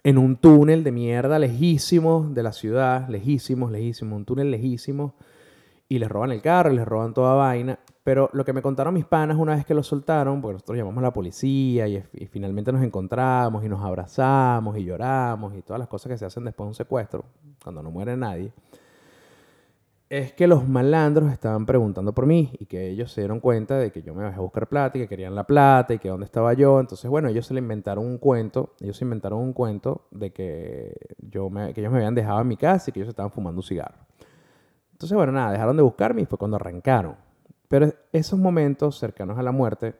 en 0.03 0.17
un 0.17 0.35
túnel 0.35 0.83
de 0.83 0.91
mierda 0.91 1.39
lejísimo 1.39 2.27
de 2.29 2.43
la 2.43 2.51
ciudad, 2.51 3.07
lejísimo, 3.07 3.71
lejísimo, 3.71 4.13
un 4.13 4.25
túnel 4.25 4.51
lejísimo, 4.51 5.15
y 5.87 5.99
les 5.99 6.09
roban 6.09 6.33
el 6.33 6.41
carro, 6.41 6.69
les 6.71 6.85
roban 6.85 7.13
toda 7.13 7.33
vaina. 7.33 7.79
Pero 8.03 8.29
lo 8.33 8.43
que 8.43 8.51
me 8.51 8.61
contaron 8.61 8.93
mis 8.93 9.05
panas 9.05 9.37
una 9.37 9.55
vez 9.55 9.65
que 9.65 9.73
lo 9.73 9.83
soltaron, 9.83 10.41
porque 10.41 10.55
nosotros 10.55 10.77
llamamos 10.79 10.99
a 10.99 11.03
la 11.03 11.13
policía 11.13 11.87
y, 11.87 12.03
y, 12.11 12.25
finalmente 12.27 12.73
nos 12.73 12.83
encontramos 12.83 13.63
y 13.63 13.69
nos 13.69 13.81
abrazamos 13.81 14.77
y 14.77 14.83
lloramos 14.83 15.55
y 15.55 15.61
todas 15.61 15.79
las 15.79 15.87
cosas 15.87 16.11
que 16.11 16.17
se 16.17 16.25
hacen 16.25 16.43
después 16.43 16.65
de 16.65 16.69
un 16.69 16.75
secuestro, 16.75 17.23
cuando 17.63 17.81
no 17.81 17.89
muere 17.89 18.17
nadie 18.17 18.51
es 20.09 20.33
que 20.33 20.47
los 20.47 20.67
malandros 20.67 21.31
estaban 21.31 21.65
preguntando 21.65 22.13
por 22.13 22.25
mí 22.25 22.51
y 22.59 22.67
que 22.67 22.89
ellos 22.89 23.11
se 23.11 23.21
dieron 23.21 23.39
cuenta 23.39 23.77
de 23.77 23.91
que 23.91 24.03
yo 24.03 24.13
me 24.13 24.23
bajé 24.23 24.37
a 24.37 24.41
buscar 24.41 24.67
plata 24.67 24.97
y 24.97 25.01
que 25.01 25.07
querían 25.07 25.33
la 25.33 25.45
plata 25.45 25.95
y 25.95 25.99
que 25.99 26.09
dónde 26.09 26.25
estaba 26.25 26.53
yo. 26.53 26.79
Entonces, 26.79 27.09
bueno, 27.09 27.27
ellos 27.27 27.47
se 27.47 27.53
le 27.53 27.59
inventaron 27.59 28.05
un 28.05 28.17
cuento, 28.19 28.75
ellos 28.79 28.97
se 28.97 29.03
inventaron 29.03 29.39
un 29.39 29.53
cuento 29.53 30.07
de 30.11 30.31
que, 30.31 30.95
yo 31.17 31.49
me, 31.49 31.73
que 31.73 31.81
ellos 31.81 31.91
me 31.91 31.97
habían 31.97 32.15
dejado 32.15 32.41
en 32.41 32.47
mi 32.47 32.57
casa 32.57 32.89
y 32.89 32.93
que 32.93 32.99
ellos 32.99 33.09
estaban 33.09 33.31
fumando 33.31 33.59
un 33.59 33.63
cigarro. 33.63 33.97
Entonces, 34.91 35.15
bueno, 35.15 35.31
nada, 35.31 35.51
dejaron 35.51 35.75
de 35.75 35.83
buscarme 35.83 36.21
y 36.21 36.25
fue 36.25 36.37
cuando 36.37 36.57
arrancaron. 36.57 37.15
Pero 37.67 37.91
esos 38.11 38.39
momentos 38.39 38.99
cercanos 38.99 39.39
a 39.39 39.43
la 39.43 39.51
muerte 39.51 39.95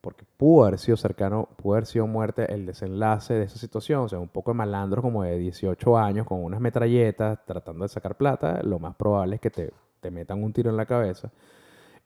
porque 0.00 0.24
pudo 0.36 0.64
haber 0.64 0.78
sido 0.78 0.96
cercano, 0.96 1.48
pudo 1.56 1.74
haber 1.74 1.86
sido 1.86 2.06
muerte 2.06 2.52
el 2.52 2.66
desenlace 2.66 3.34
de 3.34 3.44
esa 3.44 3.58
situación, 3.58 4.00
o 4.04 4.08
sea, 4.08 4.18
un 4.18 4.28
poco 4.28 4.52
de 4.52 4.56
malandro 4.56 5.02
como 5.02 5.22
de 5.22 5.38
18 5.38 5.98
años 5.98 6.26
con 6.26 6.42
unas 6.42 6.60
metralletas 6.60 7.38
tratando 7.44 7.84
de 7.84 7.88
sacar 7.88 8.16
plata, 8.16 8.62
lo 8.62 8.78
más 8.78 8.96
probable 8.96 9.36
es 9.36 9.40
que 9.40 9.50
te, 9.50 9.72
te 10.00 10.10
metan 10.10 10.42
un 10.42 10.52
tiro 10.52 10.70
en 10.70 10.76
la 10.76 10.86
cabeza 10.86 11.30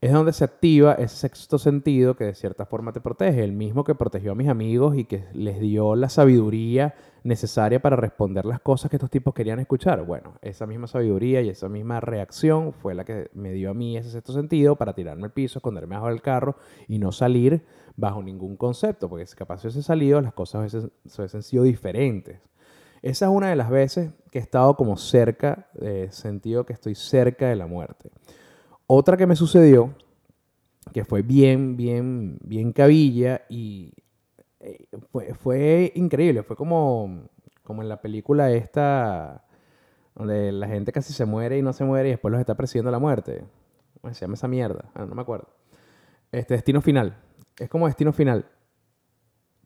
es 0.04 0.12
donde 0.12 0.34
se 0.34 0.44
activa 0.44 0.92
ese 0.92 1.16
sexto 1.16 1.58
sentido 1.58 2.14
que 2.14 2.24
de 2.24 2.34
cierta 2.34 2.66
forma 2.66 2.92
te 2.92 3.00
protege, 3.00 3.42
el 3.42 3.52
mismo 3.52 3.84
que 3.84 3.94
protegió 3.94 4.32
a 4.32 4.34
mis 4.34 4.48
amigos 4.48 4.96
y 4.98 5.06
que 5.06 5.24
les 5.32 5.58
dio 5.58 5.96
la 5.96 6.10
sabiduría 6.10 6.94
necesaria 7.22 7.80
para 7.80 7.96
responder 7.96 8.44
las 8.44 8.60
cosas 8.60 8.90
que 8.90 8.96
estos 8.96 9.08
tipos 9.08 9.32
querían 9.32 9.60
escuchar. 9.60 10.04
Bueno, 10.04 10.34
esa 10.42 10.66
misma 10.66 10.88
sabiduría 10.88 11.40
y 11.40 11.48
esa 11.48 11.70
misma 11.70 12.00
reacción 12.00 12.74
fue 12.74 12.94
la 12.94 13.04
que 13.04 13.30
me 13.32 13.52
dio 13.52 13.70
a 13.70 13.74
mí 13.74 13.96
ese 13.96 14.10
sexto 14.10 14.34
sentido 14.34 14.76
para 14.76 14.92
tirarme 14.92 15.24
al 15.24 15.32
piso, 15.32 15.58
esconderme 15.58 15.94
bajo 15.94 16.10
el 16.10 16.20
carro 16.20 16.56
y 16.86 16.98
no 16.98 17.10
salir 17.10 17.64
bajo 17.96 18.22
ningún 18.22 18.56
concepto, 18.56 19.08
porque 19.08 19.26
si 19.26 19.36
capaz 19.36 19.62
hubiese 19.62 19.82
salido, 19.82 20.20
las 20.20 20.32
cosas 20.32 20.74
hubiesen, 21.06 21.42
sido 21.42 21.64
diferentes. 21.64 22.40
Esa 23.02 23.26
es 23.26 23.30
una 23.30 23.50
de 23.50 23.56
las 23.56 23.70
veces 23.70 24.12
que 24.30 24.38
he 24.38 24.42
estado 24.42 24.74
como 24.76 24.96
cerca, 24.96 25.68
de 25.74 26.10
sentido 26.10 26.64
que 26.64 26.72
estoy 26.72 26.94
cerca 26.94 27.48
de 27.48 27.56
la 27.56 27.66
muerte. 27.66 28.10
Otra 28.86 29.16
que 29.16 29.26
me 29.26 29.36
sucedió, 29.36 29.94
que 30.92 31.04
fue 31.04 31.22
bien, 31.22 31.76
bien, 31.76 32.38
bien 32.42 32.72
cabilla 32.72 33.42
y 33.48 33.92
eh, 34.60 34.86
fue, 35.38 35.92
increíble. 35.94 36.42
Fue 36.42 36.56
como, 36.56 37.28
como 37.62 37.82
en 37.82 37.88
la 37.88 38.00
película 38.00 38.50
esta, 38.50 39.44
donde 40.14 40.52
la 40.52 40.66
gente 40.66 40.92
casi 40.92 41.12
se 41.12 41.24
muere 41.24 41.58
y 41.58 41.62
no 41.62 41.72
se 41.72 41.84
muere 41.84 42.08
y 42.08 42.12
después 42.12 42.32
los 42.32 42.40
está 42.40 42.54
persiguiendo 42.54 42.90
la 42.90 42.98
muerte. 42.98 43.44
se 44.12 44.20
llama 44.20 44.34
esa 44.34 44.48
mierda? 44.48 44.90
Ah, 44.94 45.04
no 45.06 45.14
me 45.14 45.22
acuerdo. 45.22 45.48
Este, 46.32 46.54
Destino 46.54 46.80
Final. 46.80 47.16
Es 47.58 47.68
como 47.68 47.86
Destino 47.86 48.12
Final. 48.12 48.46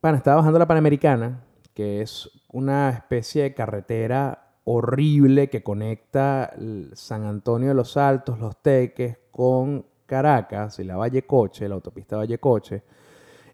Bueno, 0.03 0.19
estaba 0.19 0.37
bajando 0.37 0.59
la 0.59 0.67
Panamericana, 0.67 1.45
que 1.75 2.03
es 2.03 2.31
una 2.53 2.91
especie 2.91 3.45
de 3.45 3.55
carretera 3.55 4.57
horrible 4.65 5.49
que 5.49 5.63
conecta 5.63 6.53
San 6.93 7.25
Antonio 7.25 7.69
de 7.69 7.75
los 7.75 7.97
Altos, 7.97 8.39
Los 8.39 8.61
Teques, 8.61 9.17
con 9.31 9.87
Caracas 10.05 10.79
y 10.79 10.85
la 10.85 10.97
Valle 10.97 11.23
Coche, 11.23 11.69
la 11.69 11.77
autopista 11.77 12.19
Valle 12.19 12.39
Coche. 12.39 12.83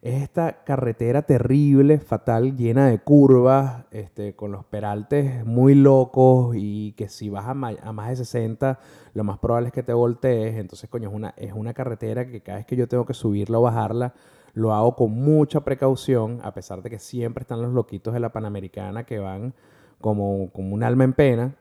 Es 0.04 0.23
esta 0.23 0.64
carretera 0.64 1.23
terrible, 1.23 1.99
fatal, 1.99 2.58
llena 2.58 2.88
de 2.88 2.99
curvas, 2.99 3.87
este, 3.90 4.37
con 4.37 4.52
los 4.52 4.62
peraltes 4.66 5.46
muy 5.46 5.75
locos 5.75 6.54
y 6.58 6.92
que 6.92 7.08
si 7.08 7.30
vas 7.30 7.46
a, 7.49 7.54
más 7.54 8.11
de 8.11 8.16
60, 8.16 8.78
lo 9.14 9.25
más 9.25 9.38
probable 9.38 9.68
es 9.68 9.73
que 9.73 9.82
te 9.82 9.94
voltees. 9.94 10.56
Entonces, 10.56 10.90
coño, 10.90 11.08
es 11.08 11.14
una, 11.14 11.30
es 11.38 11.54
una 11.54 11.73
carretera 11.73 12.26
que 12.26 12.42
cada 12.42 12.58
vez 12.58 12.66
que 12.66 12.76
yo 12.76 12.87
tengo 12.87 13.06
que 13.06 13.14
subirla 13.14 13.58
o 13.58 13.62
bajarla, 13.62 14.12
lo 14.52 14.75
hago 14.75 14.94
con 14.94 15.11
mucha 15.11 15.61
precaución, 15.61 16.38
a 16.42 16.52
pesar 16.52 16.82
de 16.82 16.90
que 16.90 16.99
siempre 16.99 17.40
están 17.40 17.62
los 17.62 17.73
loquitos 17.73 18.12
de 18.12 18.20
la 18.20 18.28
Panamericana 18.28 19.04
que 19.04 19.18
van 19.18 19.54
como, 20.02 20.50
como 20.52 20.75
un 20.75 20.82
alma 20.82 21.04
en 21.04 21.14
pena, 21.14 21.54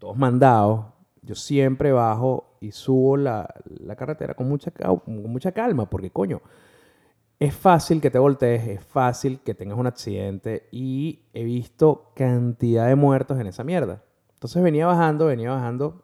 todos 0.00 0.16
mandados, 0.16 0.86
yo 1.22 1.36
siempre 1.36 1.92
bajo 1.92 2.56
y 2.58 2.72
subo 2.72 3.16
la, 3.16 3.46
carretera 3.96 4.34
con 4.34 4.48
mucha, 4.48 4.72
con 4.72 5.30
mucha 5.30 5.52
calma, 5.52 5.88
porque 5.88 6.10
coño, 6.10 6.42
es 7.38 7.54
fácil 7.54 8.00
que 8.00 8.10
te 8.10 8.18
voltees, 8.18 8.66
es 8.68 8.84
fácil 8.84 9.40
que 9.40 9.54
tengas 9.54 9.78
un 9.78 9.86
accidente 9.86 10.68
y 10.70 11.26
he 11.32 11.44
visto 11.44 12.12
cantidad 12.14 12.86
de 12.86 12.94
muertos 12.94 13.38
en 13.40 13.46
esa 13.46 13.64
mierda. 13.64 14.02
Entonces 14.34 14.62
venía 14.62 14.86
bajando, 14.86 15.26
venía 15.26 15.50
bajando 15.50 16.02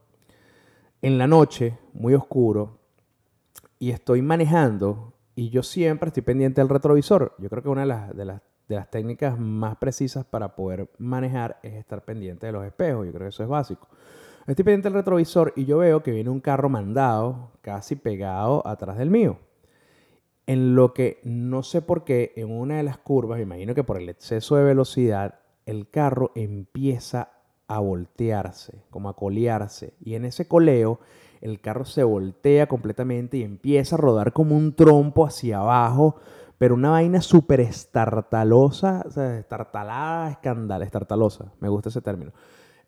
en 1.03 1.19
la 1.19 1.27
noche, 1.27 1.79
muy 1.93 2.15
oscuro, 2.15 2.79
y 3.79 3.91
estoy 3.91 4.23
manejando 4.23 5.15
y 5.35 5.49
yo 5.49 5.63
siempre 5.63 6.09
estoy 6.09 6.23
pendiente 6.23 6.61
del 6.61 6.69
retrovisor. 6.69 7.35
Yo 7.39 7.49
creo 7.49 7.63
que 7.63 7.69
una 7.69 8.11
de 8.13 8.25
las, 8.25 8.43
técnicas 8.91 9.39
más 9.39 9.77
precisas 9.77 10.25
para 10.25 10.55
poder 10.55 10.91
manejar 10.99 11.59
es 11.63 11.75
estar 11.75 12.05
pendiente 12.05 12.47
de 12.47 12.53
los 12.53 12.65
espejos. 12.65 13.07
Yo 13.07 13.13
creo 13.13 13.25
que 13.25 13.31
eso 13.31 13.43
es 13.43 13.49
básico. 13.49 13.89
Estoy 14.47 14.65
pendiente 14.65 14.89
del 14.89 14.99
retrovisor 14.99 15.53
y 15.57 15.65
yo 15.65 15.79
veo 15.79 16.03
que 16.03 16.13
viene 16.13 16.31
un 16.31 16.41
carro 16.41 16.69
mandado 16.69 17.51
casi 17.63 17.97
pegado 17.97 18.67
atrás 18.67 18.99
del 18.99 19.11
mío. 19.11 19.39
En 20.51 20.75
lo 20.75 20.93
que 20.95 21.21
no 21.23 21.63
sé 21.63 21.81
por 21.81 22.03
qué, 22.03 22.33
en 22.35 22.51
una 22.51 22.79
de 22.79 22.83
las 22.83 22.99
curvas, 22.99 23.37
me 23.37 23.45
imagino 23.45 23.73
que 23.73 23.85
por 23.85 23.99
el 23.99 24.09
exceso 24.09 24.57
de 24.57 24.65
velocidad, 24.65 25.39
el 25.65 25.89
carro 25.89 26.33
empieza 26.35 27.31
a 27.69 27.79
voltearse, 27.79 28.83
como 28.91 29.09
a 29.09 29.15
colearse. 29.15 29.95
Y 30.01 30.17
en 30.17 30.25
ese 30.25 30.49
coleo, 30.49 30.99
el 31.41 31.61
carro 31.61 31.85
se 31.85 32.03
voltea 32.03 32.67
completamente 32.67 33.37
y 33.37 33.45
empieza 33.45 33.95
a 33.95 33.99
rodar 33.99 34.33
como 34.33 34.57
un 34.57 34.75
trompo 34.75 35.25
hacia 35.25 35.59
abajo 35.59 36.17
pero 36.59 36.75
una 36.75 36.91
vaina 36.91 37.23
súper 37.23 37.61
estartalosa, 37.61 39.05
o 39.07 39.11
sea, 39.13 39.39
estartalada, 39.39 40.33
escandal, 40.33 40.83
estartalosa, 40.83 41.53
me 41.61 41.69
gusta 41.69 41.91
ese 41.91 42.03
término. 42.03 42.33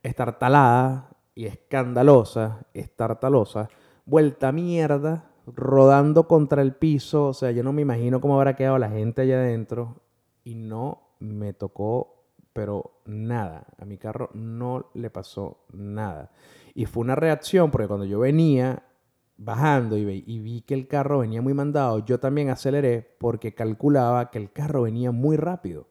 Estartalada 0.02 1.10
y 1.36 1.46
escandalosa, 1.46 2.66
estartalosa, 2.74 3.68
vuelta 4.04 4.50
mierda, 4.50 5.31
rodando 5.46 6.28
contra 6.28 6.62
el 6.62 6.74
piso, 6.74 7.26
o 7.28 7.34
sea, 7.34 7.50
yo 7.50 7.62
no 7.62 7.72
me 7.72 7.82
imagino 7.82 8.20
cómo 8.20 8.36
habrá 8.36 8.54
quedado 8.56 8.78
la 8.78 8.90
gente 8.90 9.22
allá 9.22 9.36
adentro 9.36 10.02
y 10.44 10.54
no 10.54 11.02
me 11.18 11.52
tocó, 11.52 12.24
pero 12.52 13.00
nada, 13.06 13.66
a 13.78 13.84
mi 13.84 13.98
carro 13.98 14.30
no 14.34 14.90
le 14.94 15.10
pasó 15.10 15.64
nada. 15.72 16.30
Y 16.74 16.86
fue 16.86 17.02
una 17.02 17.14
reacción 17.14 17.70
porque 17.70 17.88
cuando 17.88 18.06
yo 18.06 18.20
venía 18.20 18.84
bajando 19.36 19.96
y, 19.96 20.04
vi 20.04 20.60
que 20.62 20.74
el 20.74 20.86
carro 20.86 21.20
venía 21.20 21.42
muy 21.42 21.54
mandado, 21.54 22.04
yo 22.04 22.20
también 22.20 22.50
aceleré 22.50 23.16
porque 23.18 23.54
calculaba 23.54 24.30
que 24.30 24.38
el 24.38 24.52
carro 24.52 24.82
venía 24.82 25.10
muy 25.10 25.36
rápido. 25.36 25.86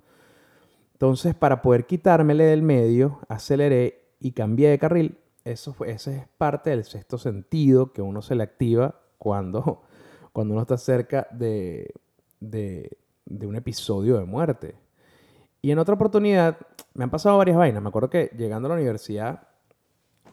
Entonces, 0.94 1.34
para 1.36 1.62
poder 1.62 1.86
quitármele 1.86 2.44
del 2.46 2.62
medio, 2.62 3.20
aceleré 3.28 4.14
y 4.20 4.32
cambié 4.32 4.70
de 4.70 4.80
carril. 4.80 5.18
Eso 5.44 5.74
fue, 5.74 5.92
ese 5.92 6.18
es 6.18 6.28
parte 6.38 6.70
del 6.70 6.84
sexto 6.84 7.18
sentido 7.18 7.92
que 7.92 8.04
uno 8.04 8.22
se 8.22 8.36
le 8.36 8.44
activa 8.44 9.02
cuando, 9.22 9.84
cuando 10.34 10.56
uno 10.56 10.64
está 10.64 10.78
cerca 10.78 11.28
de, 11.30 11.94
de, 12.40 12.98
de 13.26 13.46
un 13.46 13.56
episodio 13.56 14.18
de 14.18 14.26
muerte. 14.26 14.74
Y 15.62 15.70
en 15.70 15.78
otra 15.78 15.94
oportunidad, 15.94 16.58
me 16.96 17.04
han 17.04 17.12
pasado 17.12 17.38
varias 17.38 17.56
vainas. 17.56 17.84
Me 17.84 17.90
acuerdo 17.90 18.10
que 18.10 18.32
llegando 18.36 18.66
a 18.66 18.70
la 18.70 18.76
universidad, 18.76 19.48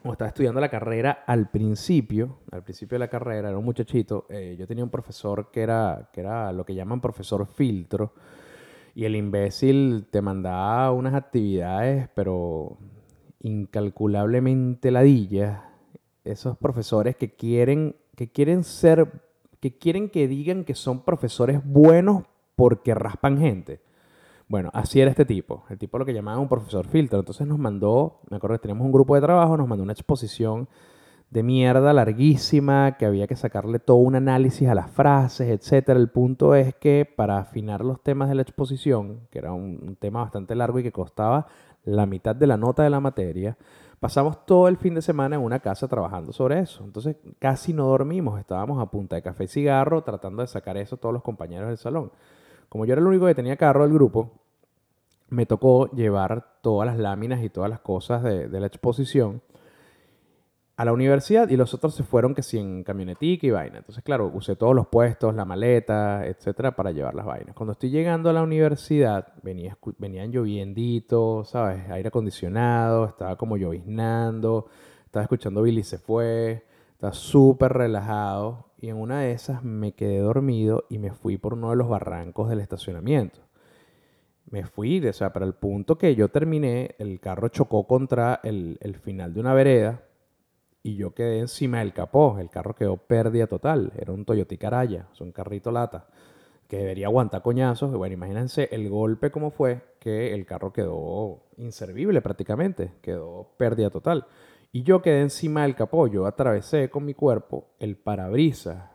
o 0.03 0.13
estaba 0.13 0.29
estudiando 0.29 0.59
la 0.59 0.71
carrera 0.71 1.25
al 1.27 1.51
principio, 1.51 2.39
al 2.51 2.63
principio 2.63 2.95
de 2.95 3.01
la 3.01 3.09
carrera, 3.09 3.51
era 3.51 3.59
un 3.59 3.65
muchachito, 3.65 4.25
eh, 4.31 4.57
yo 4.59 4.67
tenía 4.67 4.85
un 4.85 4.91
profesor 4.91 5.51
que 5.51 5.61
era, 5.61 6.09
que 6.15 6.21
era 6.21 6.51
lo 6.53 6.65
que 6.65 6.75
llaman 6.75 7.03
profesor 7.03 7.47
filtro, 7.47 8.15
y 8.95 9.05
el 9.05 9.17
imbécil 9.17 10.07
te 10.11 10.23
mandaba 10.23 10.93
unas 10.93 11.15
actividades, 11.15 12.09
pero 12.15 12.79
incalculablemente 13.41 14.91
ladillas. 14.91 15.61
Esos 16.25 16.57
profesores 16.57 17.17
que 17.17 17.35
quieren, 17.35 17.97
que 18.19 18.33
quieren 18.33 18.65
ser, 18.65 19.13
que 19.61 19.79
quieren 19.79 20.11
que 20.11 20.27
digan 20.27 20.65
que 20.65 20.75
son 20.75 21.05
profesores 21.05 21.61
buenos 21.65 22.25
porque 22.57 22.93
raspan 22.93 23.39
gente. 23.39 23.81
Bueno, 24.49 24.71
así 24.75 25.01
era 25.01 25.09
este 25.09 25.25
tipo. 25.25 25.63
El 25.71 25.79
tipo 25.79 26.01
lo 26.01 26.05
que 26.05 26.13
llamaban 26.13 26.41
un 26.41 26.49
profesor 26.49 26.85
filtro. 26.85 27.21
Entonces 27.21 27.47
nos 27.47 27.61
mandó, 27.61 28.19
me 28.29 28.39
acuerdo 28.39 28.57
que 28.57 28.63
teníamos 28.63 28.87
un 28.87 28.91
grupo 28.91 29.15
de 29.15 29.21
trabajo, 29.21 29.57
nos 29.57 29.69
mandó 29.69 29.85
una 29.85 29.93
exposición 29.93 30.69
de 31.31 31.45
mierda 31.45 31.93
larguísima, 31.93 32.97
que 32.97 33.07
había 33.07 33.29
que 33.29 33.37
sacarle 33.37 33.79
todo 33.79 33.99
un 33.99 34.17
análisis 34.17 34.69
a 34.69 34.75
las 34.75 34.91
frases, 34.91 35.49
etc. 35.49 35.91
El 35.91 36.11
punto 36.11 36.57
es 36.57 36.75
que 36.75 37.05
para 37.05 37.39
afinar 37.39 37.85
los 37.85 38.03
temas 38.03 38.29
de 38.29 38.35
la 38.35 38.43
exposición, 38.43 39.29
que 39.31 39.39
era 39.39 39.53
un, 39.53 39.79
un 39.81 39.95
tema 39.95 40.23
bastante 40.23 40.57
largo 40.57 40.81
y 40.81 40.83
que 40.83 40.91
costaba 40.91 41.47
la 41.85 42.05
mitad 42.05 42.35
de 42.35 42.49
la 42.49 42.57
nota 42.57 42.83
de 42.83 42.91
la 42.91 42.99
materia, 42.99 43.57
pasamos 44.01 44.47
todo 44.47 44.69
el 44.69 44.77
fin 44.77 44.95
de 44.95 45.03
semana 45.03 45.37
en 45.37 45.43
una 45.43 45.61
casa 45.61 45.89
trabajando 45.89 46.33
sobre 46.33 46.61
eso. 46.61 46.85
Entonces 46.85 47.17
casi 47.39 47.73
no 47.73 47.87
dormimos, 47.87 48.39
estábamos 48.39 48.81
a 48.81 48.91
punta 48.91 49.17
de 49.17 49.23
café 49.23 49.45
y 49.45 49.49
cigarro 49.49 50.03
tratando 50.03 50.43
de 50.43 50.49
sacar 50.49 50.77
eso 50.77 50.97
todos 50.97 51.13
los 51.13 51.23
compañeros 51.23 51.69
del 51.69 51.79
salón. 51.79 52.13
Como 52.69 52.85
yo 52.85 52.93
era 52.93 53.01
el 53.01 53.07
único 53.07 53.27
que 53.27 53.35
tenía 53.35 53.57
carro 53.57 53.83
del 53.83 53.93
grupo, 53.93 54.33
me 55.31 55.47
tocó 55.47 55.91
llevar 55.91 56.59
todas 56.63 56.87
las 56.87 56.99
láminas 56.99 57.43
y 57.43 57.51
todas 57.51 57.71
las 57.71 57.81
cosas 57.81 58.23
de, 58.23 58.49
la 58.49 58.67
exposición 58.67 59.43
a 60.79 60.85
la 60.85 60.93
universidad 60.93 61.49
y 61.49 61.57
los 61.57 61.75
otros 61.75 61.93
se 61.97 62.05
fueron 62.05 62.37
que 62.37 62.43
sí 62.45 62.57
en 62.57 62.85
camionetica 62.85 63.45
y 63.49 63.51
vaina. 63.51 63.79
Entonces, 63.79 64.05
claro, 64.05 64.31
usé 64.33 64.55
todos 64.55 64.77
los 64.77 64.87
puestos, 64.87 65.35
la 65.35 65.45
maleta, 65.45 66.25
etcétera, 66.25 66.77
para 66.77 66.93
llevar 66.93 67.17
las 67.17 67.27
vainas. 67.27 67.57
Cuando 67.57 67.73
estoy 67.73 67.91
llegando 67.91 68.31
a 68.31 68.33
la 68.33 68.45
universidad, 68.45 69.33
venía, 69.43 69.77
venían 69.99 70.31
lloviendito, 70.31 71.45
¿sabes? 71.45 71.91
Aire 71.91 72.11
acondicionado, 72.11 73.07
estaba 73.07 73.35
como 73.35 73.57
lloviznando, 73.57 74.69
estaba 75.05 75.25
escuchando 75.25 75.63
Billy 75.63 75.83
se 75.83 75.99
fue, 75.99 76.65
estaba 76.93 77.13
súper 77.13 77.73
relajado 77.73 78.67
y 78.79 78.89
en 78.89 78.99
una 78.99 79.23
de 79.23 79.33
esas 79.33 79.65
me 79.65 79.95
quedé 79.95 80.21
dormido 80.21 80.85
y 80.89 80.99
me 80.99 81.11
fui 81.11 81.39
por 81.39 81.55
uno 81.55 81.71
de 81.71 81.77
los 81.77 81.89
barrancos 81.89 82.49
del 82.51 82.61
estacionamiento. 82.61 83.41
Me 84.49 84.65
fui, 84.65 85.05
o 85.05 85.13
sea, 85.13 85.33
para 85.33 85.45
el 85.45 85.55
punto 85.55 85.99
que 85.99 86.15
yo 86.15 86.29
terminé, 86.29 86.95
el 86.99 87.19
carro 87.19 87.49
chocó 87.49 87.89
contra 87.89 88.39
el, 88.45 88.79
final 89.03 89.35
de 89.35 89.41
una 89.41 89.55
vereda 89.55 90.03
y 90.83 90.97
yo 90.97 91.15
quedé 91.15 91.41
encima 91.41 91.81
del 91.81 91.93
capó. 91.93 92.39
El 92.39 92.51
carro 92.51 92.75
quedó 92.75 92.97
pérdida 92.97 93.47
total. 93.47 93.93
Era 93.99 94.13
un 94.13 94.25
Toyota 94.25 94.57
Caraya, 94.57 95.09
es 95.13 95.21
un 95.21 95.33
carrito 95.33 95.71
lata 95.71 96.09
que 96.69 96.77
debería 96.77 97.07
aguantar 97.07 97.43
coñazos. 97.43 97.93
Bueno, 97.93 98.15
imagínense 98.15 98.69
el 98.71 98.89
golpe 98.89 99.31
como 99.31 99.51
fue 99.51 99.81
que 99.99 100.35
el 100.35 100.45
carro 100.45 100.73
quedó 100.73 101.41
inservible 101.57 102.21
prácticamente, 102.21 102.93
quedó 103.01 103.49
pérdida 103.57 103.91
total. 103.91 104.27
Y 104.71 104.83
yo 104.83 105.01
quedé 105.01 105.23
encima 105.23 105.63
del 105.63 105.75
capó, 105.75 106.07
yo 106.07 106.27
atravesé 106.27 106.91
con 106.91 107.07
mi 107.07 107.15
cuerpo 107.15 107.71
el 107.79 107.97
parabrisas, 107.97 108.91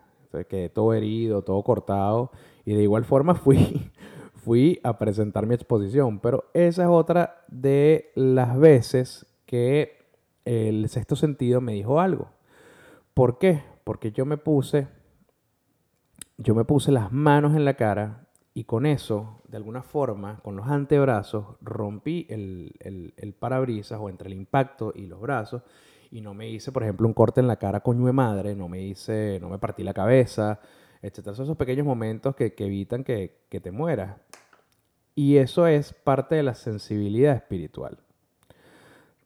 quedé 0.48 0.70
todo 0.70 0.94
herido, 0.94 1.42
todo 1.42 1.64
cortado, 1.64 2.32
y 2.64 2.76
de 2.76 2.84
igual 2.84 3.06
forma 3.06 3.34
fui, 3.36 3.92
fui 4.36 4.80
a 4.84 5.00
presentar 5.00 5.48
mi 5.48 5.56
exposición. 5.56 6.20
Pero 6.20 6.46
esa 6.54 6.84
es 6.84 6.90
otra 6.90 7.44
de 7.48 8.12
las 8.16 8.58
veces 8.58 9.26
que 9.48 10.03
el 10.46 10.90
sexto 10.90 11.16
sentido 11.16 11.62
me 11.62 11.74
dijo 11.74 12.00
algo. 12.00 12.30
¿Por 13.14 13.38
qué? 13.38 13.64
Porque 13.84 14.12
yo 14.12 14.26
me 14.26 14.38
puse, 14.38 14.88
yo 16.38 16.56
me 16.56 16.66
puse 16.66 16.92
las 16.92 17.12
manos 17.12 17.56
en 17.56 17.66
la 17.66 17.76
cara 17.76 18.28
y 18.54 18.66
con 18.66 18.86
eso, 18.86 19.42
de 19.48 19.58
alguna 19.58 19.82
forma, 19.82 20.40
con 20.44 20.56
los 20.56 20.68
antebrazos, 20.68 21.46
rompí 21.62 22.28
el, 22.30 22.74
el, 22.80 23.34
parabrisas 23.34 24.00
o 24.00 24.10
entre 24.10 24.28
el 24.28 24.36
impacto 24.36 24.94
y 24.96 25.08
los 25.08 25.20
brazos 25.20 25.64
y 26.12 26.22
no 26.22 26.36
me 26.36 26.48
hice, 26.48 26.72
por 26.72 26.84
ejemplo, 26.84 27.08
un 27.08 27.14
corte 27.14 27.42
en 27.42 27.48
la 27.48 27.56
cara 27.56 27.80
coño 27.80 28.06
de 28.06 28.14
madre, 28.14 28.56
no 28.56 28.70
me 28.70 28.82
hice, 28.82 29.40
no 29.42 29.50
me 29.50 29.58
partí 29.58 29.84
la 29.84 29.96
cabeza, 29.96 30.60
etc. 31.02 31.34
Son 31.34 31.46
esos 31.46 31.58
pequeños 31.58 31.86
momentos 31.88 32.36
que, 32.36 32.54
evitan 32.56 33.04
que, 33.04 33.40
te 33.50 33.72
mueras. 33.72 34.18
Y 35.16 35.38
eso 35.38 35.66
es 35.66 35.94
parte 35.94 36.36
de 36.36 36.44
la 36.44 36.54
sensibilidad 36.54 37.36
espiritual. 37.36 37.98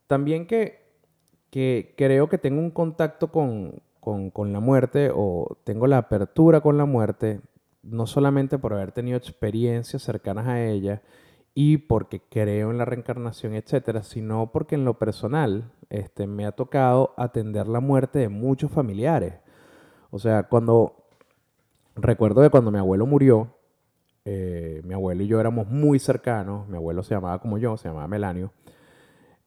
También 0.07 0.47
que, 0.47 0.86
que 1.57 1.95
creo 1.97 2.29
que 2.29 2.37
tengo 2.37 2.59
un 2.59 2.69
contacto 2.69 3.31
con, 3.31 3.81
con 3.99 4.53
la 4.53 4.59
muerte 4.59 5.09
o 5.11 5.57
tengo 5.63 5.87
la 5.87 5.97
apertura 5.97 6.61
con 6.61 6.77
la 6.77 6.85
muerte 6.85 7.41
no 7.81 8.05
solamente 8.05 8.59
por 8.59 8.73
haber 8.73 8.91
tenido 8.91 9.17
experiencias 9.17 10.03
cercanas 10.03 10.45
a 10.45 10.63
ella 10.63 11.01
y 11.55 11.77
porque 11.77 12.21
creo 12.29 12.69
en 12.69 12.77
la 12.77 12.85
reencarnación, 12.85 13.55
etcétera, 13.55 14.03
sino 14.03 14.51
porque 14.51 14.75
en 14.75 14.85
lo 14.85 14.99
personal 14.99 15.71
este, 15.89 16.27
me 16.27 16.45
ha 16.45 16.51
tocado 16.51 17.15
atender 17.17 17.67
la 17.67 17.79
muerte 17.79 18.19
de 18.19 18.29
muchos 18.29 18.69
familiares. 18.69 19.33
O 20.11 20.19
sea, 20.19 20.43
cuando 20.43 21.07
recuerdo 21.95 22.43
que 22.43 22.51
cuando 22.51 22.69
mi 22.69 22.77
abuelo 22.77 23.07
murió, 23.07 23.47
eh, 24.25 24.83
mi 24.83 24.93
abuelo 24.93 25.23
y 25.23 25.27
yo 25.27 25.39
éramos 25.39 25.67
muy 25.67 25.97
cercanos, 25.97 26.67
mi 26.67 26.77
abuelo 26.77 27.01
se 27.01 27.15
llamaba 27.15 27.39
como 27.39 27.57
yo, 27.57 27.75
se 27.77 27.87
llamaba 27.87 28.07
Melanio, 28.07 28.51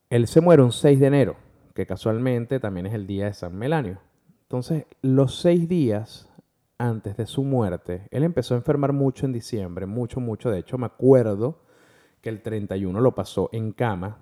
él 0.08 0.26
se 0.26 0.40
muere 0.40 0.64
un 0.64 0.72
6 0.72 0.98
de 0.98 1.06
enero, 1.06 1.36
que 1.80 1.86
casualmente 1.86 2.60
también 2.60 2.84
es 2.84 2.92
el 2.92 3.06
día 3.06 3.24
de 3.24 3.32
San 3.32 3.56
Melanio. 3.56 3.98
Entonces, 4.42 4.84
los 5.00 5.40
seis 5.40 5.66
días 5.66 6.28
antes 6.76 7.16
de 7.16 7.24
su 7.24 7.42
muerte, 7.42 8.06
él 8.10 8.22
empezó 8.22 8.52
a 8.52 8.58
enfermar 8.58 8.92
mucho 8.92 9.24
en 9.24 9.32
diciembre, 9.32 9.86
mucho, 9.86 10.20
mucho. 10.20 10.50
De 10.50 10.58
hecho, 10.58 10.76
me 10.76 10.84
acuerdo 10.84 11.62
que 12.20 12.28
el 12.28 12.42
31 12.42 13.00
lo 13.00 13.14
pasó 13.14 13.48
en 13.52 13.72
cama. 13.72 14.18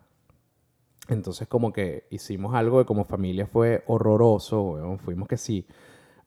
Entonces, 1.08 1.48
como 1.48 1.72
que 1.72 2.06
hicimos 2.10 2.54
algo 2.54 2.78
que 2.78 2.84
como 2.84 3.04
familia 3.04 3.48
fue 3.48 3.82
horroroso, 3.88 4.98
Fuimos 5.02 5.26
que 5.26 5.36
sí, 5.36 5.66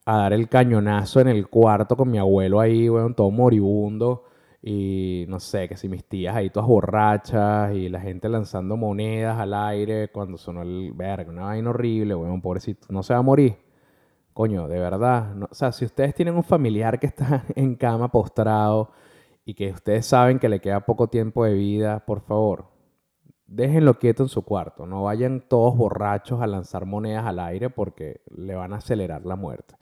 a 0.05 0.17
dar 0.17 0.33
el 0.33 0.49
cañonazo 0.49 1.21
en 1.21 1.29
el 1.29 1.47
cuarto 1.47 1.95
con 1.95 2.11
mi 2.11 2.17
abuelo 2.17 2.59
ahí, 2.59 2.89
weón, 2.89 3.15
todo 3.15 3.31
moribundo. 3.31 4.25
Y 4.63 5.25
no 5.27 5.39
sé, 5.39 5.67
que 5.67 5.75
si 5.75 5.89
mis 5.89 6.05
tías 6.05 6.35
ahí 6.35 6.51
todas 6.51 6.69
borrachas 6.69 7.73
y 7.73 7.89
la 7.89 7.99
gente 7.99 8.29
lanzando 8.29 8.77
monedas 8.77 9.39
al 9.39 9.53
aire 9.53 10.09
cuando 10.11 10.37
sonó 10.37 10.61
el 10.61 10.93
verga, 10.93 11.31
una 11.31 11.45
vaina 11.45 11.71
horrible, 11.71 12.13
weón, 12.15 12.41
pobrecito, 12.41 12.87
no 12.89 13.01
se 13.01 13.13
va 13.13 13.19
a 13.19 13.23
morir. 13.23 13.57
Coño, 14.33 14.67
de 14.67 14.79
verdad. 14.79 15.35
o 15.43 15.53
sea, 15.53 15.71
si 15.71 15.85
ustedes 15.85 16.15
tienen 16.15 16.35
un 16.35 16.43
familiar 16.43 16.99
que 16.99 17.07
está 17.07 17.43
en 17.55 17.75
cama 17.75 18.11
postrado 18.11 18.91
y 19.45 19.53
que 19.55 19.71
ustedes 19.71 20.05
saben 20.05 20.39
que 20.39 20.49
le 20.49 20.61
queda 20.61 20.85
poco 20.85 21.07
tiempo 21.09 21.43
de 21.45 21.53
vida, 21.53 22.05
por 22.05 22.21
favor, 22.21 22.67
déjenlo 23.47 23.99
quieto 23.99 24.23
en 24.23 24.29
su 24.29 24.43
cuarto. 24.43 24.85
No 24.85 25.03
vayan 25.03 25.41
todos 25.47 25.75
borrachos 25.77 26.41
a 26.41 26.47
lanzar 26.47 26.85
monedas 26.85 27.25
al 27.25 27.39
aire 27.39 27.69
porque 27.69 28.21
le 28.29 28.55
van 28.55 28.73
a 28.73 28.77
acelerar 28.77 29.25
la 29.25 29.35
muerte. 29.35 29.75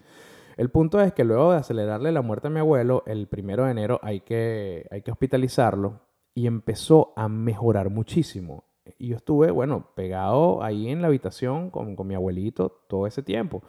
El 0.60 0.70
punto 0.70 1.02
es 1.02 1.14
que 1.14 1.24
luego 1.24 1.52
de 1.52 1.58
acelerarle 1.58 2.12
la 2.12 2.22
muerte 2.22 2.48
a 2.48 2.52
mi 2.52 2.60
abuelo, 2.60 3.04
el 3.08 3.28
primero 3.28 3.66
de 3.66 3.72
enero 3.72 4.00
hay 4.04 4.20
que, 4.20 4.86
hay 4.92 5.02
que 5.02 5.12
hospitalizarlo 5.12 6.02
y 6.36 6.48
empezó 6.48 7.14
a 7.16 7.28
mejorar 7.30 7.90
muchísimo. 7.90 8.66
Y 8.98 9.08
yo 9.08 9.16
estuve, 9.16 9.52
bueno, 9.52 9.88
pegado 9.96 10.62
ahí 10.62 10.90
en 10.90 11.02
la 11.02 11.08
habitación 11.08 11.70
con, 11.70 11.96
con 11.96 12.08
mi 12.08 12.16
abuelito 12.16 12.70
todo 12.88 13.08
ese 13.08 13.24
tiempo 13.24 13.64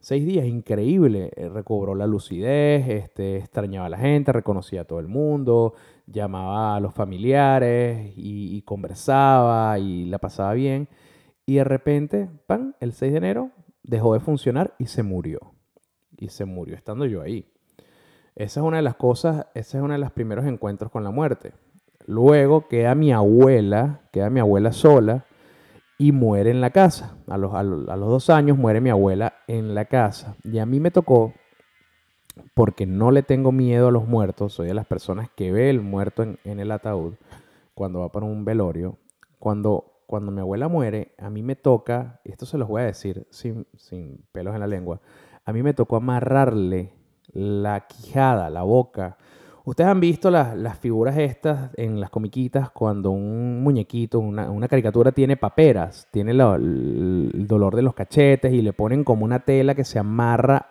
seis 0.00 0.24
días, 0.24 0.46
increíble. 0.46 1.30
Eh, 1.36 1.48
recobró 1.48 1.94
la 1.94 2.06
lucidez, 2.06 2.88
este, 2.88 3.36
extrañaba 3.38 3.86
a 3.86 3.90
la 3.90 3.98
gente, 3.98 4.32
reconocía 4.32 4.82
a 4.82 4.84
todo 4.84 5.00
el 5.00 5.08
mundo, 5.08 5.74
llamaba 6.06 6.76
a 6.76 6.80
los 6.80 6.94
familiares 6.94 8.12
y, 8.16 8.62
conversaba 8.62 9.78
y 9.78 10.06
la 10.06 10.18
pasaba 10.18 10.52
bien. 10.54 10.88
Y 11.46 11.56
de 11.56 11.64
repente, 11.64 12.28
pan, 12.46 12.76
el 12.80 12.92
6 12.92 13.12
de 13.12 13.18
enero 13.18 13.50
dejó 13.82 14.14
de 14.14 14.20
funcionar 14.20 14.74
y 14.78 14.86
se 14.86 15.02
murió. 15.02 15.57
Y 16.18 16.28
se 16.28 16.44
murió 16.44 16.76
estando 16.76 17.06
yo 17.06 17.22
ahí. 17.22 17.46
Esa 18.34 18.60
es 18.60 18.66
una 18.66 18.76
de 18.76 18.82
las 18.82 18.96
cosas, 18.96 19.46
ese 19.54 19.78
es 19.78 19.82
uno 19.82 19.94
de 19.94 19.98
los 19.98 20.12
primeros 20.12 20.46
encuentros 20.46 20.92
con 20.92 21.02
la 21.02 21.10
muerte. 21.10 21.52
Luego 22.06 22.68
queda 22.68 22.94
mi 22.94 23.12
abuela, 23.12 24.02
queda 24.12 24.30
mi 24.30 24.40
abuela 24.40 24.72
sola 24.72 25.24
y 25.98 26.12
muere 26.12 26.50
en 26.50 26.60
la 26.60 26.70
casa. 26.70 27.16
A 27.26 27.36
los, 27.36 27.52
a 27.52 27.62
los, 27.62 27.86
dos 27.86 28.30
años 28.30 28.56
muere 28.56 28.80
mi 28.80 28.90
abuela 28.90 29.34
en 29.46 29.74
la 29.74 29.86
casa. 29.86 30.36
Y 30.44 30.58
a 30.58 30.66
mí 30.66 30.78
me 30.80 30.90
tocó, 30.90 31.34
porque 32.54 32.86
no 32.86 33.10
le 33.10 33.22
tengo 33.22 33.50
miedo 33.50 33.88
a 33.88 33.90
los 33.90 34.06
muertos, 34.06 34.54
soy 34.54 34.68
de 34.68 34.74
las 34.74 34.86
personas 34.86 35.28
que 35.34 35.50
ve 35.50 35.68
el 35.68 35.80
muerto 35.80 36.22
en, 36.22 36.38
en 36.44 36.60
el 36.60 36.70
ataúd 36.70 37.14
cuando 37.74 38.00
va 38.00 38.12
para 38.12 38.26
un 38.26 38.44
velorio. 38.44 38.96
Cuando, 39.38 40.02
cuando 40.06 40.32
mi 40.32 40.40
abuela 40.40 40.68
muere, 40.68 41.12
a 41.18 41.28
mí 41.28 41.42
me 41.42 41.56
toca, 41.56 42.20
esto 42.24 42.46
se 42.46 42.58
los 42.58 42.68
voy 42.68 42.82
a 42.82 42.86
decir 42.86 43.26
sin, 43.30 43.66
sin 43.76 44.24
pelos 44.32 44.54
en 44.54 44.60
la 44.60 44.66
lengua, 44.66 45.00
a 45.48 45.52
mí 45.54 45.62
me 45.62 45.72
tocó 45.72 45.96
amarrarle 45.96 46.90
la 47.32 47.86
quijada, 47.86 48.50
la 48.50 48.64
boca. 48.64 49.16
Ustedes 49.64 49.88
han 49.88 49.98
visto 49.98 50.30
las, 50.30 50.54
las 50.54 50.78
figuras 50.78 51.16
estas 51.16 51.70
en 51.78 52.00
las 52.00 52.10
comiquitas 52.10 52.70
cuando 52.70 53.12
un 53.12 53.62
muñequito, 53.62 54.18
una, 54.18 54.50
una 54.50 54.68
caricatura 54.68 55.10
tiene 55.10 55.38
paperas, 55.38 56.06
tiene 56.10 56.32
el, 56.32 57.46
dolor 57.48 57.76
de 57.76 57.80
los 57.80 57.94
cachetes 57.94 58.52
y 58.52 58.60
le 58.60 58.74
ponen 58.74 59.04
como 59.04 59.24
una 59.24 59.38
tela 59.38 59.74
que 59.74 59.84
se 59.84 59.98
amarra 59.98 60.66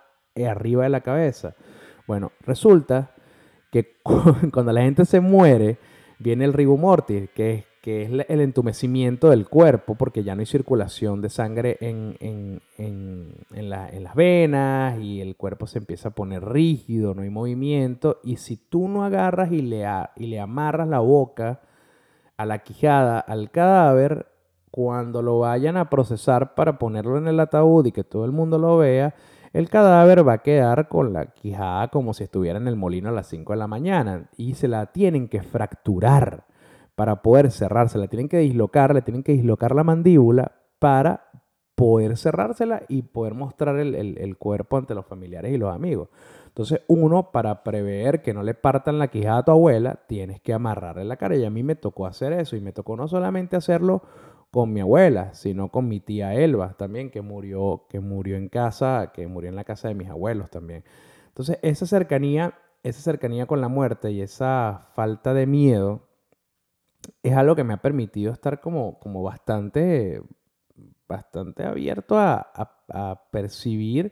arriba 0.47 0.83
de 0.83 0.89
la 0.89 1.01
cabeza. 1.01 1.55
Bueno, 2.05 2.31
resulta 2.41 3.15
que 3.71 3.95
cu- 4.03 4.35
cuando 4.53 4.73
la 4.73 4.81
gente 4.83 5.05
se 5.05 5.21
muere, 5.21 5.79
viene 6.19 6.45
el 6.45 6.53
rigor 6.53 6.77
mortis, 6.77 7.31
que 7.31 7.51
es, 7.51 7.63
que 7.87 8.01
es 8.03 8.09
el 8.27 8.41
entumecimiento 8.41 9.29
del 9.29 9.47
cuerpo, 9.47 9.95
porque 9.95 10.21
ya 10.21 10.35
no 10.35 10.41
hay 10.41 10.45
circulación 10.45 11.21
de 11.21 11.29
sangre 11.29 11.77
en, 11.79 12.17
en- 12.19 12.61
en- 12.77 13.31
en 13.53 13.69
la- 13.69 13.89
las 13.97 14.13
venas 14.13 14.99
y 14.99 15.21
el 15.21 15.37
cuerpo 15.37 15.67
se 15.67 15.77
empieza 15.77 16.09
a 16.09 16.11
poner 16.11 16.43
rígido, 16.43 17.13
no 17.13 17.21
hay 17.21 17.29
movimiento. 17.29 18.19
Y 18.25 18.35
si 18.35 18.57
tú 18.57 18.89
no 18.89 19.05
agarras 19.05 19.53
y 19.53 19.61
le, 19.61 19.85
a- 19.85 20.11
y 20.17 20.25
le 20.27 20.37
amarras 20.41 20.89
la 20.89 20.99
boca 20.99 21.61
a 22.35 22.45
la 22.45 22.59
quijada 22.59 23.21
al 23.21 23.51
cadáver, 23.51 24.27
cuando 24.69 25.21
lo 25.21 25.39
vayan 25.39 25.77
a 25.77 25.89
procesar 25.89 26.55
para 26.55 26.77
ponerlo 26.79 27.17
en 27.17 27.29
el 27.29 27.39
ataúd 27.39 27.85
y 27.85 27.93
que 27.93 28.03
todo 28.03 28.25
el 28.25 28.33
mundo 28.33 28.57
lo 28.57 28.75
vea, 28.79 29.15
el 29.53 29.69
cadáver 29.69 30.27
va 30.27 30.33
a 30.33 30.43
quedar 30.43 30.89
con 30.89 31.13
la 31.13 31.27
quijada 31.27 31.87
como 31.87 32.13
si 32.13 32.25
estuviera 32.25 32.59
en 32.59 32.67
el 32.67 32.75
molino 32.75 33.07
a 33.07 33.13
las 33.13 33.27
5 33.27 33.53
de 33.53 33.59
la 33.59 33.67
mañana 33.67 34.29
y 34.35 34.55
se 34.55 34.67
la 34.67 34.87
tienen 34.87 35.29
que 35.29 35.41
fracturar 35.41 36.43
para 36.97 37.21
poder 37.21 37.51
cerrarse, 37.51 37.99
la 37.99 38.07
tienen 38.07 38.27
que 38.27 38.39
dislocar, 38.39 38.93
le 38.95 39.03
tienen 39.03 39.21
que 39.21 39.33
dislocar 39.33 39.75
la 39.75 39.83
mandíbula 39.83 40.53
para 40.79 41.29
poder 41.75 42.17
cerrársela 42.17 42.81
y 42.87 43.03
poder 43.03 43.35
mostrar 43.35 43.77
el 43.77 44.37
cuerpo 44.37 44.77
ante 44.77 44.95
los 44.95 45.05
familiares 45.05 45.53
y 45.53 45.59
los 45.59 45.71
amigos. 45.71 46.09
Entonces, 46.47 46.81
uno, 46.87 47.31
para 47.31 47.63
prever 47.63 48.23
que 48.23 48.33
no 48.33 48.41
le 48.41 48.55
partan 48.55 48.97
la 48.97 49.09
quijada 49.09 49.37
a 49.37 49.45
tu 49.45 49.51
abuela, 49.51 49.99
tienes 50.07 50.41
que 50.41 50.53
amarrarle 50.53 51.05
la 51.05 51.17
cara. 51.17 51.35
Y 51.35 51.45
a 51.45 51.51
mí 51.51 51.61
me 51.61 51.75
tocó 51.75 52.07
hacer 52.07 52.33
eso. 52.33 52.55
Y 52.55 52.61
me 52.61 52.71
tocó 52.71 52.97
no 52.97 53.07
solamente 53.07 53.55
hacerlo 53.55 54.01
con 54.49 54.73
mi 54.73 54.81
abuela, 54.81 55.35
sino 55.35 55.69
con 55.69 55.87
mi 55.87 55.99
tía 55.99 56.33
Elba 56.33 56.73
también, 56.73 57.11
que 57.11 57.21
murió, 57.21 57.85
que 57.89 57.99
murió 57.99 58.37
en 58.37 58.49
casa, 58.49 59.11
que 59.13 59.27
murió 59.27 59.51
en 59.51 59.55
la 59.55 59.65
casa 59.65 59.87
de 59.87 59.93
mis 59.93 60.09
abuelos 60.09 60.49
también. 60.49 60.83
Entonces, 61.27 61.59
esa 61.61 61.85
cercanía, 61.85 62.55
esa 62.81 63.01
cercanía 63.01 63.45
con 63.45 63.61
la 63.61 63.67
muerte 63.67 64.09
y 64.09 64.21
esa 64.21 64.87
falta 64.95 65.35
de 65.35 65.45
miedo 65.45 66.07
es 67.23 67.33
algo 67.35 67.55
que 67.55 67.63
me 67.63 67.73
ha 67.73 67.81
permitido 67.81 68.31
estar 68.33 68.61
como, 68.61 68.99
como 68.99 69.23
bastante, 69.23 70.21
bastante 71.07 71.63
abierto 71.63 72.17
a, 72.17 72.37
a- 72.53 72.73
percibir 73.31 74.11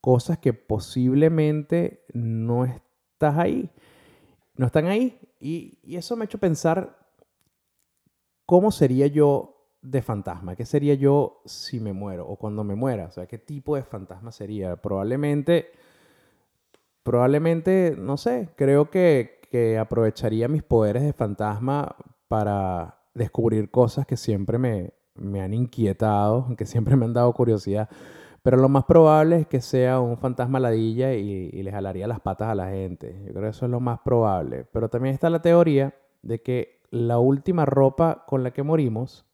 cosas 0.00 0.38
que 0.38 0.52
posiblemente 0.54 2.04
no 2.14 2.64
estás 2.64 3.36
ahí, 3.38 3.70
no 4.56 4.66
están 4.66 4.86
ahí. 4.86 5.18
Y, 5.40 5.78
y 5.82 5.96
eso 5.96 6.16
me 6.16 6.24
ha 6.24 6.26
hecho 6.26 6.38
pensar 6.38 6.96
cómo 8.44 8.70
sería 8.70 9.06
yo 9.06 9.52
de 9.82 10.02
fantasma, 10.02 10.56
qué 10.56 10.64
sería 10.66 10.94
yo 10.94 11.42
si 11.44 11.80
me 11.80 11.92
muero 11.92 12.26
o 12.26 12.36
cuando 12.36 12.64
me 12.64 12.74
muera, 12.74 13.06
o 13.06 13.10
sea, 13.12 13.26
qué 13.26 13.38
tipo 13.38 13.76
de 13.76 13.82
fantasma 13.84 14.32
sería. 14.32 14.76
Probablemente, 14.76 15.70
probablemente, 17.02 17.94
no 17.96 18.16
sé, 18.16 18.48
creo 18.56 18.90
que, 18.90 19.40
que 19.50 19.78
aprovecharía 19.78 20.48
mis 20.48 20.62
poderes 20.62 21.02
de 21.02 21.12
fantasma 21.12 21.96
para 22.28 22.98
descubrir 23.14 23.70
cosas 23.70 24.06
que 24.06 24.16
siempre 24.16 24.58
me, 24.58 24.92
me 25.14 25.40
han 25.40 25.54
inquietado, 25.54 26.48
que 26.58 26.66
siempre 26.66 26.96
me 26.96 27.04
han 27.04 27.14
dado 27.14 27.32
curiosidad. 27.32 27.88
Pero 28.42 28.58
lo 28.58 28.68
más 28.68 28.84
probable 28.84 29.40
es 29.40 29.46
que 29.48 29.60
sea 29.60 29.98
un 29.98 30.18
fantasma 30.18 30.60
ladilla 30.60 31.14
y, 31.14 31.50
y 31.52 31.62
le 31.62 31.72
jalaría 31.72 32.06
las 32.06 32.20
patas 32.20 32.48
a 32.48 32.54
la 32.54 32.68
gente. 32.68 33.20
Yo 33.26 33.32
creo 33.32 33.42
que 33.42 33.48
eso 33.48 33.64
es 33.64 33.70
lo 33.70 33.80
más 33.80 34.00
probable. 34.00 34.64
Pero 34.72 34.88
también 34.88 35.14
está 35.14 35.30
la 35.30 35.42
teoría 35.42 35.94
de 36.22 36.42
que 36.42 36.80
la 36.90 37.18
última 37.18 37.64
ropa 37.64 38.24
con 38.26 38.44
la 38.44 38.52
que 38.52 38.62
morimos 38.62 39.26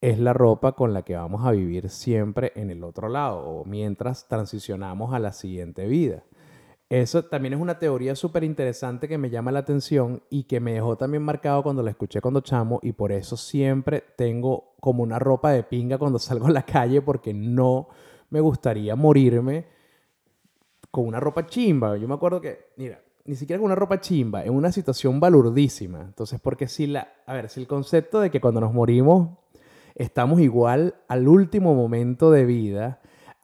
es 0.00 0.18
la 0.18 0.32
ropa 0.32 0.72
con 0.72 0.94
la 0.94 1.02
que 1.02 1.16
vamos 1.16 1.44
a 1.44 1.50
vivir 1.50 1.90
siempre 1.90 2.52
en 2.54 2.70
el 2.70 2.84
otro 2.84 3.08
lado 3.08 3.40
o 3.40 3.64
mientras 3.64 4.28
transicionamos 4.28 5.12
a 5.12 5.18
la 5.18 5.32
siguiente 5.32 5.86
vida. 5.86 6.22
Eso 6.90 7.24
también 7.24 7.54
es 7.54 7.60
una 7.60 7.78
teoría 7.78 8.16
súper 8.16 8.42
interesante 8.42 9.06
que 9.06 9.16
me 9.16 9.30
llama 9.30 9.52
la 9.52 9.60
atención 9.60 10.24
y 10.28 10.42
que 10.42 10.58
me 10.58 10.72
dejó 10.72 10.96
también 10.96 11.22
marcado 11.22 11.62
cuando 11.62 11.84
la 11.84 11.90
escuché 11.90 12.20
cuando 12.20 12.40
chamo 12.40 12.80
y 12.82 12.90
por 12.90 13.12
eso 13.12 13.36
siempre 13.36 14.02
tengo 14.16 14.74
como 14.80 15.04
una 15.04 15.20
ropa 15.20 15.52
de 15.52 15.62
pinga 15.62 15.98
cuando 15.98 16.18
salgo 16.18 16.48
a 16.48 16.50
la 16.50 16.64
calle 16.64 17.00
porque 17.00 17.32
no 17.32 17.86
me 18.30 18.40
gustaría 18.40 18.96
morirme 18.96 19.66
con 20.90 21.06
una 21.06 21.20
ropa 21.20 21.46
chimba. 21.46 21.96
Yo 21.96 22.08
me 22.08 22.14
acuerdo 22.14 22.40
que, 22.40 22.72
mira, 22.76 23.00
ni 23.24 23.36
siquiera 23.36 23.60
con 23.60 23.66
una 23.66 23.76
ropa 23.76 24.00
chimba, 24.00 24.44
en 24.44 24.52
una 24.52 24.72
situación 24.72 25.20
balurdísima. 25.20 26.00
Entonces, 26.00 26.40
porque 26.40 26.66
si 26.66 26.88
la, 26.88 27.06
a 27.24 27.34
ver, 27.34 27.50
si 27.50 27.60
el 27.60 27.68
concepto 27.68 28.18
de 28.18 28.32
que 28.32 28.40
cuando 28.40 28.60
nos 28.60 28.74
morimos 28.74 29.38
estamos 29.94 30.40
igual 30.40 30.96
al 31.06 31.28
último 31.28 31.72
momento 31.72 32.32
de 32.32 32.46
vida, 32.46 32.99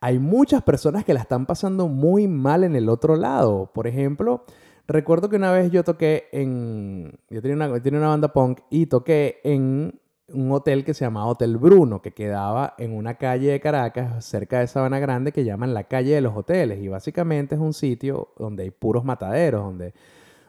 hay 0.07 0.21
muchas 0.21 0.63
personas 0.63 1.05
que 1.05 1.13
la 1.13 1.19
están 1.19 1.47
pasando 1.47 1.89
muy 1.89 2.29
mal 2.29 2.63
en 2.63 2.77
el 2.77 2.89
otro 2.89 3.17
lado. 3.17 3.73
Por 3.75 3.89
ejemplo, 3.89 4.45
recuerdo 4.87 5.29
que 5.29 5.35
una 5.35 5.51
vez 5.51 5.73
yo 5.73 5.83
toqué 5.83 6.29
en, 6.31 7.19
yo 7.29 7.43
tenía 7.43 7.57
una, 7.57 7.83
tenía 7.83 7.99
una 7.99 8.11
banda 8.11 8.33
punk 8.33 8.61
y 8.71 8.87
toqué 8.87 9.41
en 9.43 9.99
un 10.29 10.53
hotel 10.53 10.85
que 10.85 10.95
se 10.95 11.05
llamaba 11.05 11.27
Hotel 11.27 11.57
Bruno, 11.57 12.03
que 12.03 12.13
quedaba 12.13 12.75
en 12.79 12.93
una 12.93 13.15
calle 13.15 13.51
de 13.51 13.59
Caracas, 13.59 14.25
cerca 14.25 14.61
de 14.61 14.69
Sabana 14.69 15.01
Grande, 15.01 15.33
que 15.33 15.43
llaman 15.43 15.75
la 15.75 15.83
calle 15.83 16.15
de 16.15 16.21
los 16.21 16.37
hoteles. 16.37 16.79
Y 16.81 16.87
básicamente 16.87 17.57
es 17.57 17.61
un 17.61 17.75
sitio 17.75 18.29
donde 18.39 18.63
hay 18.63 18.71
puros 18.71 19.05
mataderos, 19.05 19.65
donde, 19.65 19.93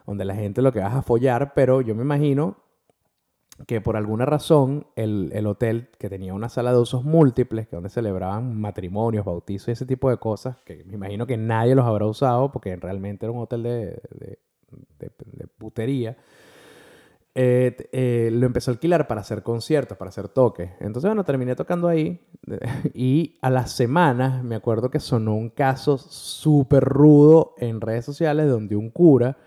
donde 0.05 0.23
la 0.23 0.35
gente 0.35 0.61
lo 0.61 0.71
que 0.71 0.81
va 0.81 0.89
es 0.89 0.93
a 0.93 1.01
follar, 1.01 1.55
pero 1.55 1.81
yo 1.81 1.95
me 1.95 2.03
imagino 2.03 2.57
que 3.65 3.81
por 3.81 3.97
alguna 3.97 4.25
razón 4.25 4.87
el, 4.95 5.31
el 5.33 5.47
hotel, 5.47 5.89
que 5.99 6.09
tenía 6.09 6.33
una 6.33 6.49
sala 6.49 6.71
de 6.71 6.79
usos 6.79 7.03
múltiples, 7.03 7.67
que 7.67 7.75
donde 7.75 7.89
celebraban 7.89 8.59
matrimonios, 8.59 9.25
bautizos 9.25 9.69
y 9.69 9.71
ese 9.71 9.85
tipo 9.85 10.09
de 10.09 10.17
cosas, 10.17 10.57
que 10.63 10.83
me 10.85 10.93
imagino 10.95 11.25
que 11.25 11.37
nadie 11.37 11.73
los 11.75 11.85
habrá 11.85 12.05
usado 12.05 12.51
porque 12.51 12.75
realmente 12.75 13.25
era 13.25 13.33
un 13.33 13.39
hotel 13.41 13.63
de, 13.63 13.69
de, 14.11 14.39
de- 14.99 15.11
de 15.25 15.47
putería, 15.57 16.17
eh, 17.39 17.75
eh, 17.91 18.29
lo 18.33 18.47
empezó 18.47 18.71
a 18.71 18.73
alquilar 18.73 19.07
para 19.07 19.21
hacer 19.21 19.43
conciertos, 19.43 19.95
para 19.97 20.09
hacer 20.09 20.27
toques. 20.27 20.71
Entonces, 20.79 21.07
bueno, 21.09 21.23
terminé 21.23 21.55
tocando 21.55 21.87
ahí 21.87 22.19
y 22.95 23.37
a 23.41 23.49
las 23.51 23.71
semanas 23.73 24.43
me 24.43 24.55
acuerdo 24.55 24.89
que 24.89 24.99
sonó 24.99 25.35
un 25.35 25.49
caso 25.49 25.97
súper 25.99 26.83
rudo 26.83 27.53
en 27.59 27.79
redes 27.81 28.05
sociales 28.05 28.49
donde 28.49 28.75
un 28.75 28.89
cura 28.89 29.37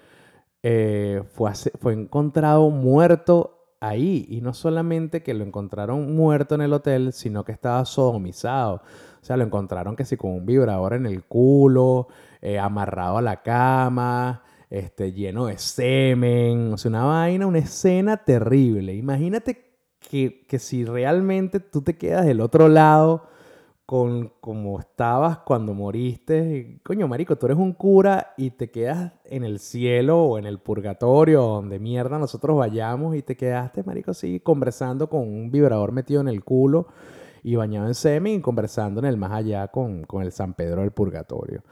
eh, 0.63 1.23
fue, 1.33 1.53
fue 1.81 1.95
encontrado 1.95 2.71
muerto 2.71 3.60
ahí. 3.81 4.27
Y 4.29 4.41
no 4.41 4.55
solamente 4.55 5.23
que 5.23 5.35
lo 5.35 5.45
encontraron 5.45 6.15
muerto 6.15 6.55
en 6.55 6.61
el 6.61 6.73
hotel, 6.73 7.13
sino 7.13 7.45
que 7.45 7.53
estaba 7.53 7.85
sodomizado. 7.85 8.83
O 9.23 9.25
sea, 9.25 9.37
lo 9.37 9.45
encontraron 9.45 9.97
que 9.97 10.05
sí 10.05 10.17
con 10.17 10.31
un 10.33 10.47
vibrador 10.47 10.95
en 10.95 11.07
el 11.07 11.25
culo, 11.25 12.09
eh, 12.41 12.59
amarrado 12.59 13.19
a 13.19 13.23
la 13.23 13.43
cama, 13.43 14.43
este, 14.71 15.13
lleno 15.13 15.47
de 15.47 15.59
semen. 15.59 16.73
O 16.73 16.79
sea, 16.79 16.91
una 16.91 17.05
vaina, 17.05 17.47
una 17.47 17.59
escena 17.59 18.19
terrible. 18.19 18.95
Imagínate 18.95 19.75
que, 19.99 20.47
que 20.47 20.59
si 20.59 20.85
realmente 20.85 21.61
tú 21.61 21.83
te 21.83 21.97
quedas 21.97 22.25
del 22.27 22.41
otro 22.41 22.69
lado 22.69 23.29
con 23.91 24.31
como 24.41 24.79
estabas 24.79 25.39
cuando 25.39 25.75
moriste. 25.75 26.79
Coño, 26.85 27.09
marico, 27.09 27.35
tú 27.35 27.47
eres 27.47 27.59
un 27.59 27.73
cura 27.73 28.35
y 28.37 28.53
te 28.53 28.71
quedas 28.71 29.15
en 29.25 29.43
el 29.43 29.59
cielo 29.59 30.23
o 30.27 30.39
en 30.39 30.47
el 30.47 30.61
purgatorio, 30.61 31.43
donde 31.43 31.81
mierda 31.81 32.17
nosotros 32.17 32.57
vayamos 32.57 33.17
y 33.17 33.23
te 33.23 33.37
quedaste, 33.37 33.83
marico, 33.83 34.13
así 34.13 34.39
conversando 34.39 35.11
con 35.11 35.23
un 35.23 35.51
vibrador 35.51 35.91
metido 35.91 36.21
en 36.21 36.29
el 36.29 36.45
culo 36.45 36.87
y 37.43 37.57
bañado 37.57 37.89
en 37.89 37.97
semen 37.97 38.35
y 38.35 38.41
conversando 38.41 39.01
en 39.01 39.07
el 39.07 39.17
más 39.17 39.33
allá 39.33 39.67
con, 39.67 40.05
con 40.05 40.23
el 40.23 40.31
San 40.31 40.55
Pedro 40.55 40.83
del 40.83 40.93
purgatorio. 40.93 41.65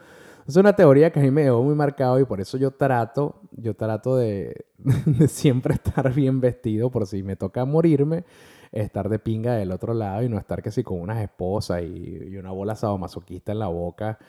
Es 0.45 0.57
una 0.57 0.75
teoría 0.75 1.13
que 1.13 1.21
a 1.21 1.23
mí 1.23 1.31
me 1.31 1.43
dejó 1.43 1.63
muy 1.63 1.75
marcado 1.75 2.19
y 2.19 2.25
por 2.25 2.41
eso 2.41 2.57
yo 2.57 2.71
trato, 2.71 3.43
yo 3.51 3.77
trato 3.77 4.17
de, 4.17 4.65
de 5.05 5.29
siempre 5.29 5.75
estar 5.75 6.13
bien 6.13 6.41
vestido 6.41 6.91
por 6.91 7.07
si 7.07 7.23
me 7.23 7.37
toca 7.37 7.63
morirme, 7.63 8.25
estar 8.71 9.09
de 9.09 9.19
pinga 9.19 9.55
del 9.55 9.71
otro 9.71 9.93
lado 9.93 10.23
y 10.23 10.29
no 10.29 10.37
estar 10.37 10.61
que 10.61 10.71
si 10.71 10.83
con 10.83 11.01
unas 11.01 11.21
esposas 11.21 11.81
y, 11.83 12.29
y 12.29 12.37
una 12.37 12.51
bola 12.51 12.75
sadomasoquista 12.75 13.51
en 13.51 13.59
la 13.59 13.67
boca 13.67 14.19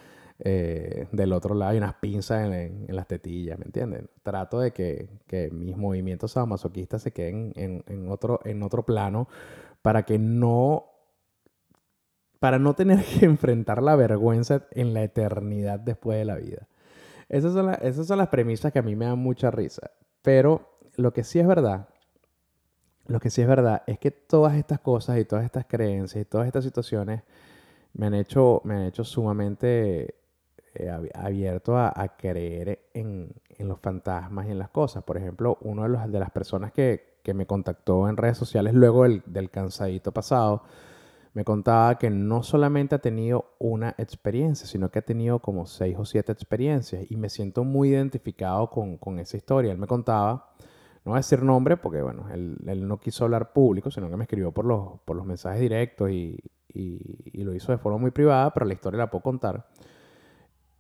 eh, 0.43 1.07
del 1.13 1.35
otro 1.35 1.55
lado 1.55 1.73
hay 1.73 1.79
unas 1.79 1.95
pinzas 1.97 2.51
en, 2.51 2.87
las 2.89 3.07
tetillas, 3.07 3.59
¿me 3.59 3.67
entienden? 3.67 4.09
Trato 4.23 4.61
de 4.61 4.73
que, 4.73 5.51
mis 5.53 5.77
movimientos 5.77 6.33
sadomasoquistas 6.33 7.03
se 7.03 7.13
queden 7.13 7.53
en, 7.57 7.85
en, 7.87 8.11
otro, 8.11 8.41
en 8.45 8.63
otro 8.63 8.85
plano 8.85 9.29
para 9.83 10.05
que 10.05 10.19
no 10.19 10.87
para 12.39 12.59
no 12.59 12.73
tener 12.75 13.05
que 13.21 13.27
enfrentar 13.27 13.83
la 13.83 13.97
vergüenza 13.97 14.67
en 14.71 14.95
la 14.95 15.03
eternidad 15.03 15.79
después 15.79 16.19
de 16.19 16.25
la 16.25 16.37
vida. 16.37 16.69
Esas 17.29 17.53
son, 17.53 17.71
esas 17.83 18.07
son 18.07 18.17
las 18.17 18.29
premisas 18.29 18.73
que 18.73 18.79
a 18.79 18.83
mí 18.83 18.97
me 18.97 19.05
dan 19.05 19.19
mucha 19.19 19.51
risa. 19.51 19.91
Pero 20.23 20.79
lo 20.97 21.13
que 21.13 21.23
sí 21.23 21.39
es 21.39 21.47
verdad, 21.47 21.89
lo 23.11 23.21
que 23.21 23.29
sí 23.29 23.43
es 23.43 23.49
verdad 23.49 23.83
es 23.87 23.99
que 23.99 24.11
todas 24.11 24.55
estas 24.55 24.81
cosas 24.81 25.19
y 25.19 25.25
todas 25.25 25.45
estas 25.45 25.67
creencias 25.67 26.23
y 26.23 26.25
todas 26.25 26.47
estas 26.47 26.65
situaciones 26.65 27.23
me 27.95 28.07
han 28.07 28.15
hecho, 28.15 28.61
me 28.65 28.75
han 28.75 28.83
hecho 28.85 29.05
sumamente 29.05 30.15
eh, 30.75 31.11
abierto 31.15 31.77
a, 31.77 32.15
creer 32.17 32.91
en, 32.95 33.35
los 33.59 33.81
fantasmas 33.81 34.47
y 34.47 34.53
en 34.53 34.59
las 34.61 34.71
cosas. 34.71 35.03
Por 35.03 35.17
ejemplo, 35.17 35.59
una 35.63 35.89
de, 35.89 36.13
de 36.13 36.21
las 36.21 36.31
personas 36.31 36.73
que, 36.73 37.11
me 37.35 37.47
contactó 37.47 38.09
en 38.09 38.17
redes 38.17 38.39
sociales 38.39 38.75
luego 38.75 39.05
del, 39.05 39.51
cansadito 39.51 40.11
pasado, 40.11 40.65
me 41.33 41.45
contaba 41.45 41.97
que 41.97 42.11
no 42.11 42.43
solamente 42.43 42.97
ha 42.97 42.99
tenido 42.99 43.55
una 43.61 43.95
experiencia, 43.99 44.67
sino 44.67 44.91
que 44.91 44.99
ha 44.99 45.03
tenido 45.03 45.39
como 45.39 45.67
seis 45.67 45.97
o 45.97 46.05
siete 46.05 46.33
experiencias 46.33 47.09
y 47.09 47.17
me 47.17 47.29
siento 47.29 47.63
muy 47.63 47.91
identificado 47.91 48.69
con, 48.71 49.19
esa 49.21 49.37
historia. 49.37 49.71
Él 49.71 49.79
me 49.79 49.87
contaba, 49.87 50.51
no 51.11 51.15
voy 51.15 51.19
a 51.19 51.27
decir 51.27 51.43
nombre 51.43 51.77
porque, 51.77 52.01
bueno, 52.03 52.29
él, 52.33 52.87
no 52.87 53.01
quiso 53.01 53.25
hablar 53.25 53.53
público, 53.53 53.91
sino 53.91 54.09
que 54.09 54.17
me 54.17 54.23
escribió 54.23 54.53
por 54.53 54.65
los, 54.65 55.01
por 55.05 55.17
los 55.17 55.27
mensajes 55.27 55.61
directos 55.61 56.09
y, 56.09 56.39
y, 56.69 57.43
lo 57.43 57.53
hizo 57.53 57.73
de 57.73 57.79
forma 57.79 57.99
muy 57.99 58.13
privada, 58.13 58.55
pero 58.55 58.65
la 58.65 58.75
historia 58.75 58.99
la 58.99 59.11
puedo 59.11 59.23
contar. 59.23 59.67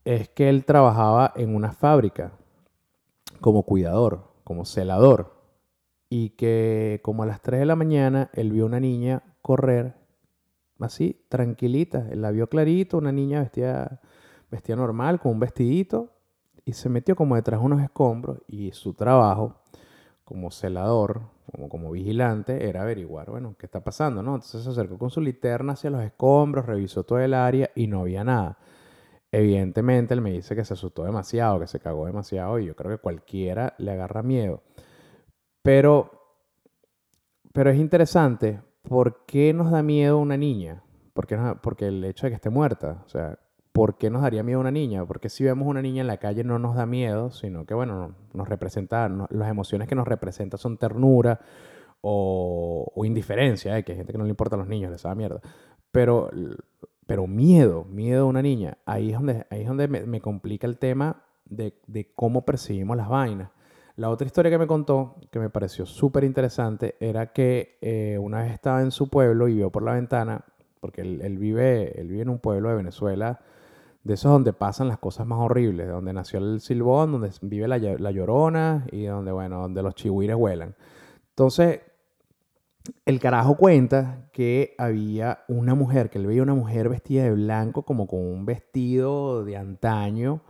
Es 0.04 0.28
que 0.28 0.48
él 0.48 0.64
trabajaba 0.64 1.32
en 1.34 1.52
una 1.52 1.72
fábrica 1.72 2.32
como 3.40 3.64
cuidador, 3.64 4.32
como 4.44 4.64
celador, 4.64 5.34
y 6.08 6.30
que 6.30 7.00
como 7.02 7.24
a 7.24 7.26
las 7.26 7.42
3 7.42 7.58
de 7.58 7.66
la 7.66 7.74
mañana 7.74 8.30
él 8.32 8.52
vio 8.52 8.66
una 8.66 8.78
niña 8.78 9.24
correr 9.42 9.96
así, 10.78 11.26
tranquilita, 11.28 12.06
él 12.08 12.22
la 12.22 12.30
vio 12.30 12.48
clarito, 12.48 12.98
una 12.98 13.10
niña 13.10 13.40
vestida, 13.40 14.00
vestida 14.48 14.76
normal, 14.76 15.18
con 15.18 15.32
un 15.32 15.40
vestidito, 15.40 16.12
y 16.64 16.74
se 16.74 16.88
metió 16.88 17.16
como 17.16 17.34
detrás 17.34 17.58
de 17.58 17.66
unos 17.66 17.82
escombros, 17.82 18.38
y 18.46 18.70
su 18.70 18.94
trabajo 18.94 19.60
como 20.30 20.52
celador, 20.52 21.22
como, 21.50 21.68
como 21.68 21.90
vigilante, 21.90 22.68
era 22.68 22.82
averiguar, 22.82 23.28
bueno, 23.28 23.56
qué 23.58 23.66
está 23.66 23.82
pasando, 23.82 24.22
¿no? 24.22 24.36
Entonces 24.36 24.62
se 24.62 24.70
acercó 24.70 24.96
con 24.96 25.10
su 25.10 25.20
linterna 25.20 25.72
hacia 25.72 25.90
los 25.90 26.04
escombros, 26.04 26.66
revisó 26.66 27.02
todo 27.02 27.18
el 27.18 27.34
área 27.34 27.68
y 27.74 27.88
no 27.88 28.02
había 28.02 28.22
nada. 28.22 28.56
Evidentemente 29.32 30.14
él 30.14 30.20
me 30.20 30.30
dice 30.30 30.54
que 30.54 30.64
se 30.64 30.74
asustó 30.74 31.02
demasiado, 31.02 31.58
que 31.58 31.66
se 31.66 31.80
cagó 31.80 32.06
demasiado 32.06 32.60
y 32.60 32.66
yo 32.66 32.76
creo 32.76 32.92
que 32.92 33.02
cualquiera 33.02 33.74
le 33.78 33.90
agarra 33.90 34.22
miedo. 34.22 34.62
Pero, 35.62 36.12
pero 37.52 37.70
es 37.70 37.78
interesante, 37.80 38.60
¿por 38.82 39.26
qué 39.26 39.52
nos 39.52 39.72
da 39.72 39.82
miedo 39.82 40.18
una 40.18 40.36
niña? 40.36 40.84
¿Por 41.12 41.26
qué 41.26 41.36
porque 41.60 41.88
el 41.88 42.04
hecho 42.04 42.26
de 42.26 42.30
que 42.30 42.36
esté 42.36 42.50
muerta, 42.50 43.02
o 43.04 43.08
sea, 43.08 43.36
¿por 43.72 43.98
qué 43.98 44.10
nos 44.10 44.22
daría 44.22 44.42
miedo 44.42 44.60
una 44.60 44.70
niña? 44.70 45.04
Porque 45.06 45.28
si 45.28 45.44
vemos 45.44 45.66
una 45.68 45.82
niña 45.82 46.00
en 46.00 46.06
la 46.06 46.18
calle 46.18 46.44
no 46.44 46.58
nos 46.58 46.76
da 46.76 46.86
miedo, 46.86 47.30
sino 47.30 47.64
que, 47.66 47.74
bueno, 47.74 48.14
nos 48.32 48.48
representa, 48.48 49.08
las 49.30 49.50
emociones 49.50 49.88
que 49.88 49.94
nos 49.94 50.08
representa 50.08 50.56
son 50.56 50.76
ternura 50.76 51.40
o, 52.00 52.92
indiferencia, 53.04 53.76
¿eh? 53.78 53.84
que 53.84 53.92
hay 53.92 53.98
gente 53.98 54.12
que 54.12 54.18
no 54.18 54.24
le 54.24 54.30
importa 54.30 54.56
a 54.56 54.58
los 54.58 54.68
niños, 54.68 54.90
les 54.90 55.02
da 55.02 55.14
mierda. 55.14 55.40
Pero 55.92 56.30
pero 57.10 57.26
miedo, 57.26 57.86
miedo 57.90 58.22
a 58.22 58.26
una 58.26 58.40
niña. 58.40 58.78
Ahí 58.86 59.10
es 59.10 59.16
donde, 59.16 59.44
ahí 59.50 59.62
es 59.62 59.66
donde 59.66 59.88
me, 59.88 60.20
complica 60.20 60.68
el 60.68 60.78
tema 60.78 61.24
de, 61.44 61.74
cómo 62.14 62.44
percibimos 62.44 62.96
las 62.96 63.08
vainas. 63.08 63.50
La 63.96 64.10
otra 64.10 64.28
historia 64.28 64.48
que 64.48 64.58
me 64.58 64.68
contó, 64.68 65.16
que 65.32 65.40
me 65.40 65.50
pareció 65.50 65.86
súper 65.86 66.22
interesante, 66.22 66.94
era 67.00 67.32
que 67.32 67.78
eh, 67.80 68.16
una 68.16 68.42
vez 68.42 68.52
estaba 68.52 68.80
en 68.80 68.92
su 68.92 69.10
pueblo 69.10 69.48
y 69.48 69.54
vio 69.54 69.70
por 69.70 69.82
la 69.82 69.94
ventana, 69.94 70.44
porque 70.78 71.00
él, 71.00 71.36
vive, 71.36 72.00
él 72.00 72.06
vive 72.06 72.22
en 72.22 72.28
un 72.28 72.38
pueblo 72.38 72.68
de 72.68 72.76
Venezuela, 72.76 73.40
de 74.02 74.14
esos 74.14 74.32
donde 74.32 74.52
pasan 74.52 74.88
las 74.88 74.98
cosas 74.98 75.26
más 75.26 75.38
horribles, 75.38 75.86
de 75.86 75.92
donde 75.92 76.12
nació 76.12 76.38
el 76.38 76.60
silbón, 76.60 77.12
donde 77.12 77.30
vive 77.42 77.68
la, 77.68 77.78
la 77.78 78.10
llorona 78.10 78.86
y 78.90 79.04
donde, 79.04 79.32
bueno, 79.32 79.60
donde 79.60 79.82
los 79.82 79.94
chihuires 79.94 80.36
vuelan. 80.36 80.74
Entonces, 81.30 81.80
el 83.04 83.20
carajo 83.20 83.56
cuenta 83.56 84.30
que 84.32 84.74
había 84.78 85.44
una 85.48 85.74
mujer, 85.74 86.10
que 86.10 86.18
él 86.18 86.26
veía 86.26 86.42
una 86.42 86.54
mujer 86.54 86.88
vestida 86.88 87.24
de 87.24 87.32
blanco, 87.32 87.82
como 87.84 88.06
con 88.06 88.20
un 88.20 88.46
vestido 88.46 89.44
de 89.44 89.56
antaño, 89.56 90.42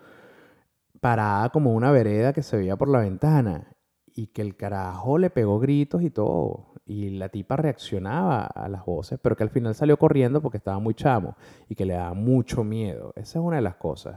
parada 1.00 1.50
como 1.50 1.74
una 1.74 1.90
vereda 1.90 2.32
que 2.32 2.42
se 2.42 2.56
veía 2.56 2.76
por 2.76 2.88
la 2.88 3.00
ventana. 3.00 3.76
Y 4.14 4.28
que 4.28 4.42
el 4.42 4.56
carajo 4.56 5.18
le 5.18 5.30
pegó 5.30 5.58
gritos 5.60 6.02
y 6.02 6.10
todo. 6.10 6.69
Y 6.90 7.10
la 7.10 7.28
tipa 7.28 7.54
reaccionaba 7.54 8.46
a 8.46 8.68
las 8.68 8.84
voces, 8.84 9.20
pero 9.22 9.36
que 9.36 9.44
al 9.44 9.50
final 9.50 9.76
salió 9.76 9.96
corriendo 9.96 10.42
porque 10.42 10.58
estaba 10.58 10.80
muy 10.80 10.94
chamo 10.94 11.36
y 11.68 11.76
que 11.76 11.84
le 11.84 11.94
daba 11.94 12.14
mucho 12.14 12.64
miedo. 12.64 13.12
Esa 13.14 13.38
es 13.38 13.44
una 13.44 13.56
de 13.56 13.62
las 13.62 13.76
cosas 13.76 14.16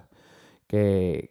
que, 0.65 1.29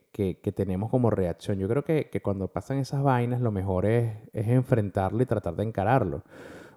tenemos 0.55 0.89
como 0.89 1.11
reacción. 1.11 1.59
Yo 1.59 1.67
creo 1.67 1.85
que, 1.85 2.09
cuando 2.23 2.47
pasan 2.47 2.79
esas 2.79 3.03
vainas, 3.03 3.41
lo 3.41 3.51
mejor 3.51 3.87
es, 3.87 4.15
es 4.33 4.47
enfrentarlo 4.47 5.21
y 5.21 5.27
tratar 5.27 5.57
de 5.57 5.65
encararlo. 5.65 6.23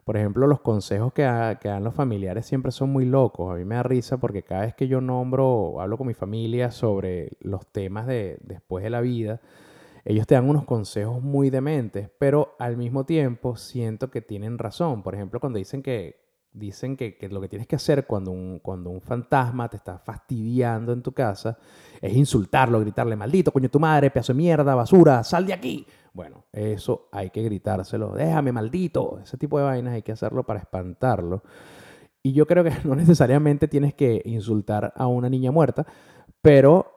Por 0.03 0.17
ejemplo, 0.17 0.47
los 0.47 0.61
consejos 0.61 1.13
que, 1.13 1.21
dan 1.21 1.83
los 1.83 1.93
familiares 1.93 2.47
siempre 2.47 2.71
son 2.71 2.91
muy 2.91 3.05
locos. 3.05 3.53
A 3.53 3.57
mí 3.57 3.65
me 3.65 3.75
da 3.75 3.83
risa 3.83 4.17
porque 4.17 4.41
cada 4.41 4.61
vez 4.61 4.73
que 4.73 4.87
yo 4.87 4.99
nombro, 4.99 5.79
hablo 5.79 5.95
con 5.95 6.07
mi 6.07 6.15
familia 6.15 6.71
sobre 6.71 7.33
los 7.39 7.67
temas 7.67 8.07
de 8.07 8.39
después 8.41 8.83
de 8.83 8.89
la 8.89 9.01
vida, 9.01 9.41
ellos 10.05 10.27
te 10.27 10.35
dan 10.35 10.47
unos 10.47 10.65
consejos 10.65 11.21
muy 11.21 11.49
dementes, 11.49 12.09
pero 12.19 12.55
al 12.59 12.77
mismo 12.77 13.05
tiempo 13.05 13.57
siento 13.57 14.11
que 14.11 14.21
tienen 14.21 14.59
razón. 14.59 15.01
Por 15.01 15.15
ejemplo, 15.15 15.39
cuando 15.39 15.57
dicen 15.57 15.81
que 15.81 16.23
dicen 16.55 16.95
que, 16.95 17.17
lo 17.29 17.41
que 17.41 17.49
tienes 17.49 17.67
que 17.67 17.75
hacer 17.75 18.05
cuando 18.05 18.31
un, 18.31 18.59
cuando 18.59 18.89
un 18.89 19.01
fantasma 19.01 19.67
te 19.67 19.77
está 19.77 19.99
fastidiando 19.99 20.93
en 20.93 21.01
tu 21.01 21.11
casa 21.11 21.57
es 22.01 22.15
insultarlo, 22.15 22.79
gritarle, 22.79 23.15
maldito, 23.15 23.51
coño 23.51 23.69
tu 23.69 23.79
madre, 23.79 24.09
pedazo 24.09 24.33
de 24.33 24.37
mierda, 24.37 24.73
basura, 24.73 25.23
sal 25.23 25.45
de 25.45 25.53
aquí. 25.53 25.85
Bueno, 26.13 26.45
eso 26.53 27.09
hay 27.11 27.29
que 27.29 27.43
gritárselo, 27.43 28.13
déjame 28.13 28.53
maldito, 28.53 29.19
ese 29.21 29.37
tipo 29.37 29.57
de 29.57 29.65
vainas 29.65 29.95
hay 29.95 30.01
que 30.01 30.13
hacerlo 30.13 30.43
para 30.45 30.59
espantarlo. 30.59 31.43
Y 32.23 32.31
yo 32.31 32.47
creo 32.47 32.63
que 32.63 32.71
no 32.85 32.95
necesariamente 32.95 33.67
tienes 33.67 33.93
que 33.93 34.21
insultar 34.23 34.93
a 34.95 35.07
una 35.07 35.29
niña 35.29 35.51
muerta, 35.51 35.85
pero 36.41 36.94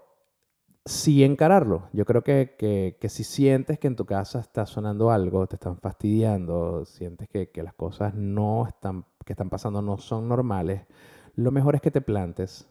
sí 0.89 1.23
encararlo. 1.23 1.89
Yo 1.93 2.05
creo 2.05 2.23
que, 2.23 2.57
que, 2.59 3.09
si 3.09 3.23
sientes 3.23 3.79
que 3.79 3.87
en 3.87 3.97
tu 3.97 4.07
casa 4.07 4.41
está 4.41 4.67
sonando 4.67 5.11
algo, 5.11 5.47
te 5.47 5.57
están 5.57 5.77
fastidiando, 5.77 6.85
sientes 6.85 7.29
que, 7.29 7.51
que 7.51 7.63
las 7.63 7.75
cosas 7.75 8.15
no 8.15 8.67
están, 8.67 9.05
que 9.25 9.35
están 9.35 9.51
pasando 9.51 9.83
no 9.83 9.99
son 9.99 10.29
normales, 10.29 10.87
lo 11.35 11.51
mejor 11.51 11.75
es 11.75 11.83
que 11.83 11.91
te 11.91 12.01
plantes 12.01 12.69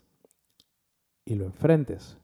y 1.26 1.36
lo 1.36 1.46
enfrentes. 1.46 2.18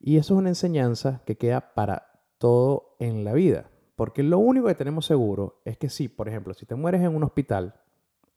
Y 0.00 0.16
eso 0.16 0.34
es 0.34 0.38
una 0.38 0.48
enseñanza 0.48 1.22
que 1.26 1.36
queda 1.36 1.74
para 1.74 2.20
todo 2.38 2.96
en 2.98 3.24
la 3.24 3.32
vida. 3.32 3.70
Porque 3.94 4.22
lo 4.22 4.38
único 4.38 4.66
que 4.66 4.74
tenemos 4.74 5.06
seguro 5.06 5.60
es 5.64 5.76
que 5.76 5.88
si, 5.88 6.08
por 6.08 6.28
ejemplo, 6.28 6.54
si 6.54 6.66
te 6.66 6.74
mueres 6.74 7.02
en 7.02 7.14
un 7.14 7.24
hospital, 7.24 7.74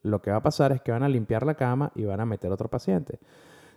lo 0.02 0.22
que 0.22 0.32
va 0.32 0.38
a 0.38 0.44
pasar 0.44 0.72
es 0.72 0.82
que 0.82 0.92
van 0.92 1.04
a 1.04 1.10
limpiar 1.10 1.46
la 1.46 1.56
cama 1.56 1.92
y 1.96 2.06
van 2.06 2.22
a 2.22 2.26
meter 2.26 2.52
otro 2.52 2.70
paciente. 2.70 3.20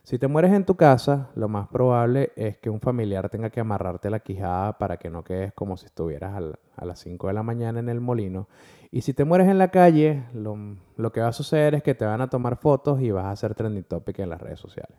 Si 0.04 0.18
te 0.18 0.26
mueres 0.26 0.52
en 0.52 0.64
tu 0.64 0.74
casa, 0.74 1.30
lo 1.36 1.48
más 1.48 1.68
probable 1.68 2.32
es 2.34 2.58
que 2.58 2.70
un 2.70 2.80
familiar 2.80 3.28
tenga 3.28 3.50
que 3.50 3.60
amarrarte 3.60 4.10
la 4.10 4.18
quijada 4.18 4.76
para 4.76 4.96
que 4.96 5.10
no 5.10 5.22
quedes 5.22 5.52
como 5.52 5.76
si 5.76 5.86
estuvieras 5.86 6.34
a 6.76 6.84
las 6.84 6.98
5 6.98 7.28
de 7.28 7.32
la 7.32 7.44
mañana 7.44 7.78
en 7.78 7.88
el 7.88 8.00
molino. 8.00 8.48
Y 8.90 9.02
si 9.02 9.14
te 9.14 9.24
mueres 9.24 9.46
en 9.48 9.58
la 9.58 9.70
calle, 9.70 10.24
lo, 10.34 11.12
que 11.12 11.20
va 11.20 11.28
a 11.28 11.32
suceder 11.32 11.76
es 11.76 11.84
que 11.84 11.94
te 11.94 12.04
van 12.04 12.20
a 12.20 12.28
tomar 12.28 12.56
fotos 12.56 13.00
y 13.00 13.12
vas 13.12 13.26
a 13.26 13.30
hacer 13.30 13.54
trending 13.54 13.84
topic 13.84 14.18
en 14.18 14.30
las 14.30 14.40
redes 14.40 14.58
sociales. 14.58 14.98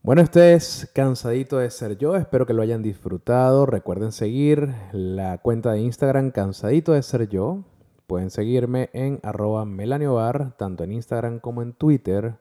Bueno, 0.00 0.22
este 0.22 0.54
es 0.54 0.90
Cansadito 0.94 1.58
de 1.58 1.70
Ser 1.70 1.98
Yo. 1.98 2.16
Espero 2.16 2.46
que 2.46 2.54
lo 2.54 2.62
hayan 2.62 2.82
disfrutado. 2.82 3.66
Recuerden 3.66 4.10
seguir 4.10 4.72
la 4.92 5.36
cuenta 5.38 5.72
de 5.72 5.80
Instagram 5.80 6.30
Cansadito 6.30 6.92
de 6.92 7.02
Ser 7.02 7.28
Yo. 7.28 7.64
Pueden 8.06 8.30
seguirme 8.30 8.88
en 8.94 9.20
arroba 9.22 9.66
melaniobar, 9.66 10.56
tanto 10.56 10.82
en 10.82 10.92
Instagram 10.92 11.40
como 11.40 11.60
en 11.60 11.74
Twitter. 11.74 12.38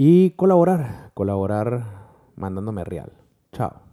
Y 0.00 0.30
colaborar, 0.36 1.10
colaborar 1.14 1.82
mandándome 2.36 2.84
real. 2.84 3.10
Chao. 3.50 3.87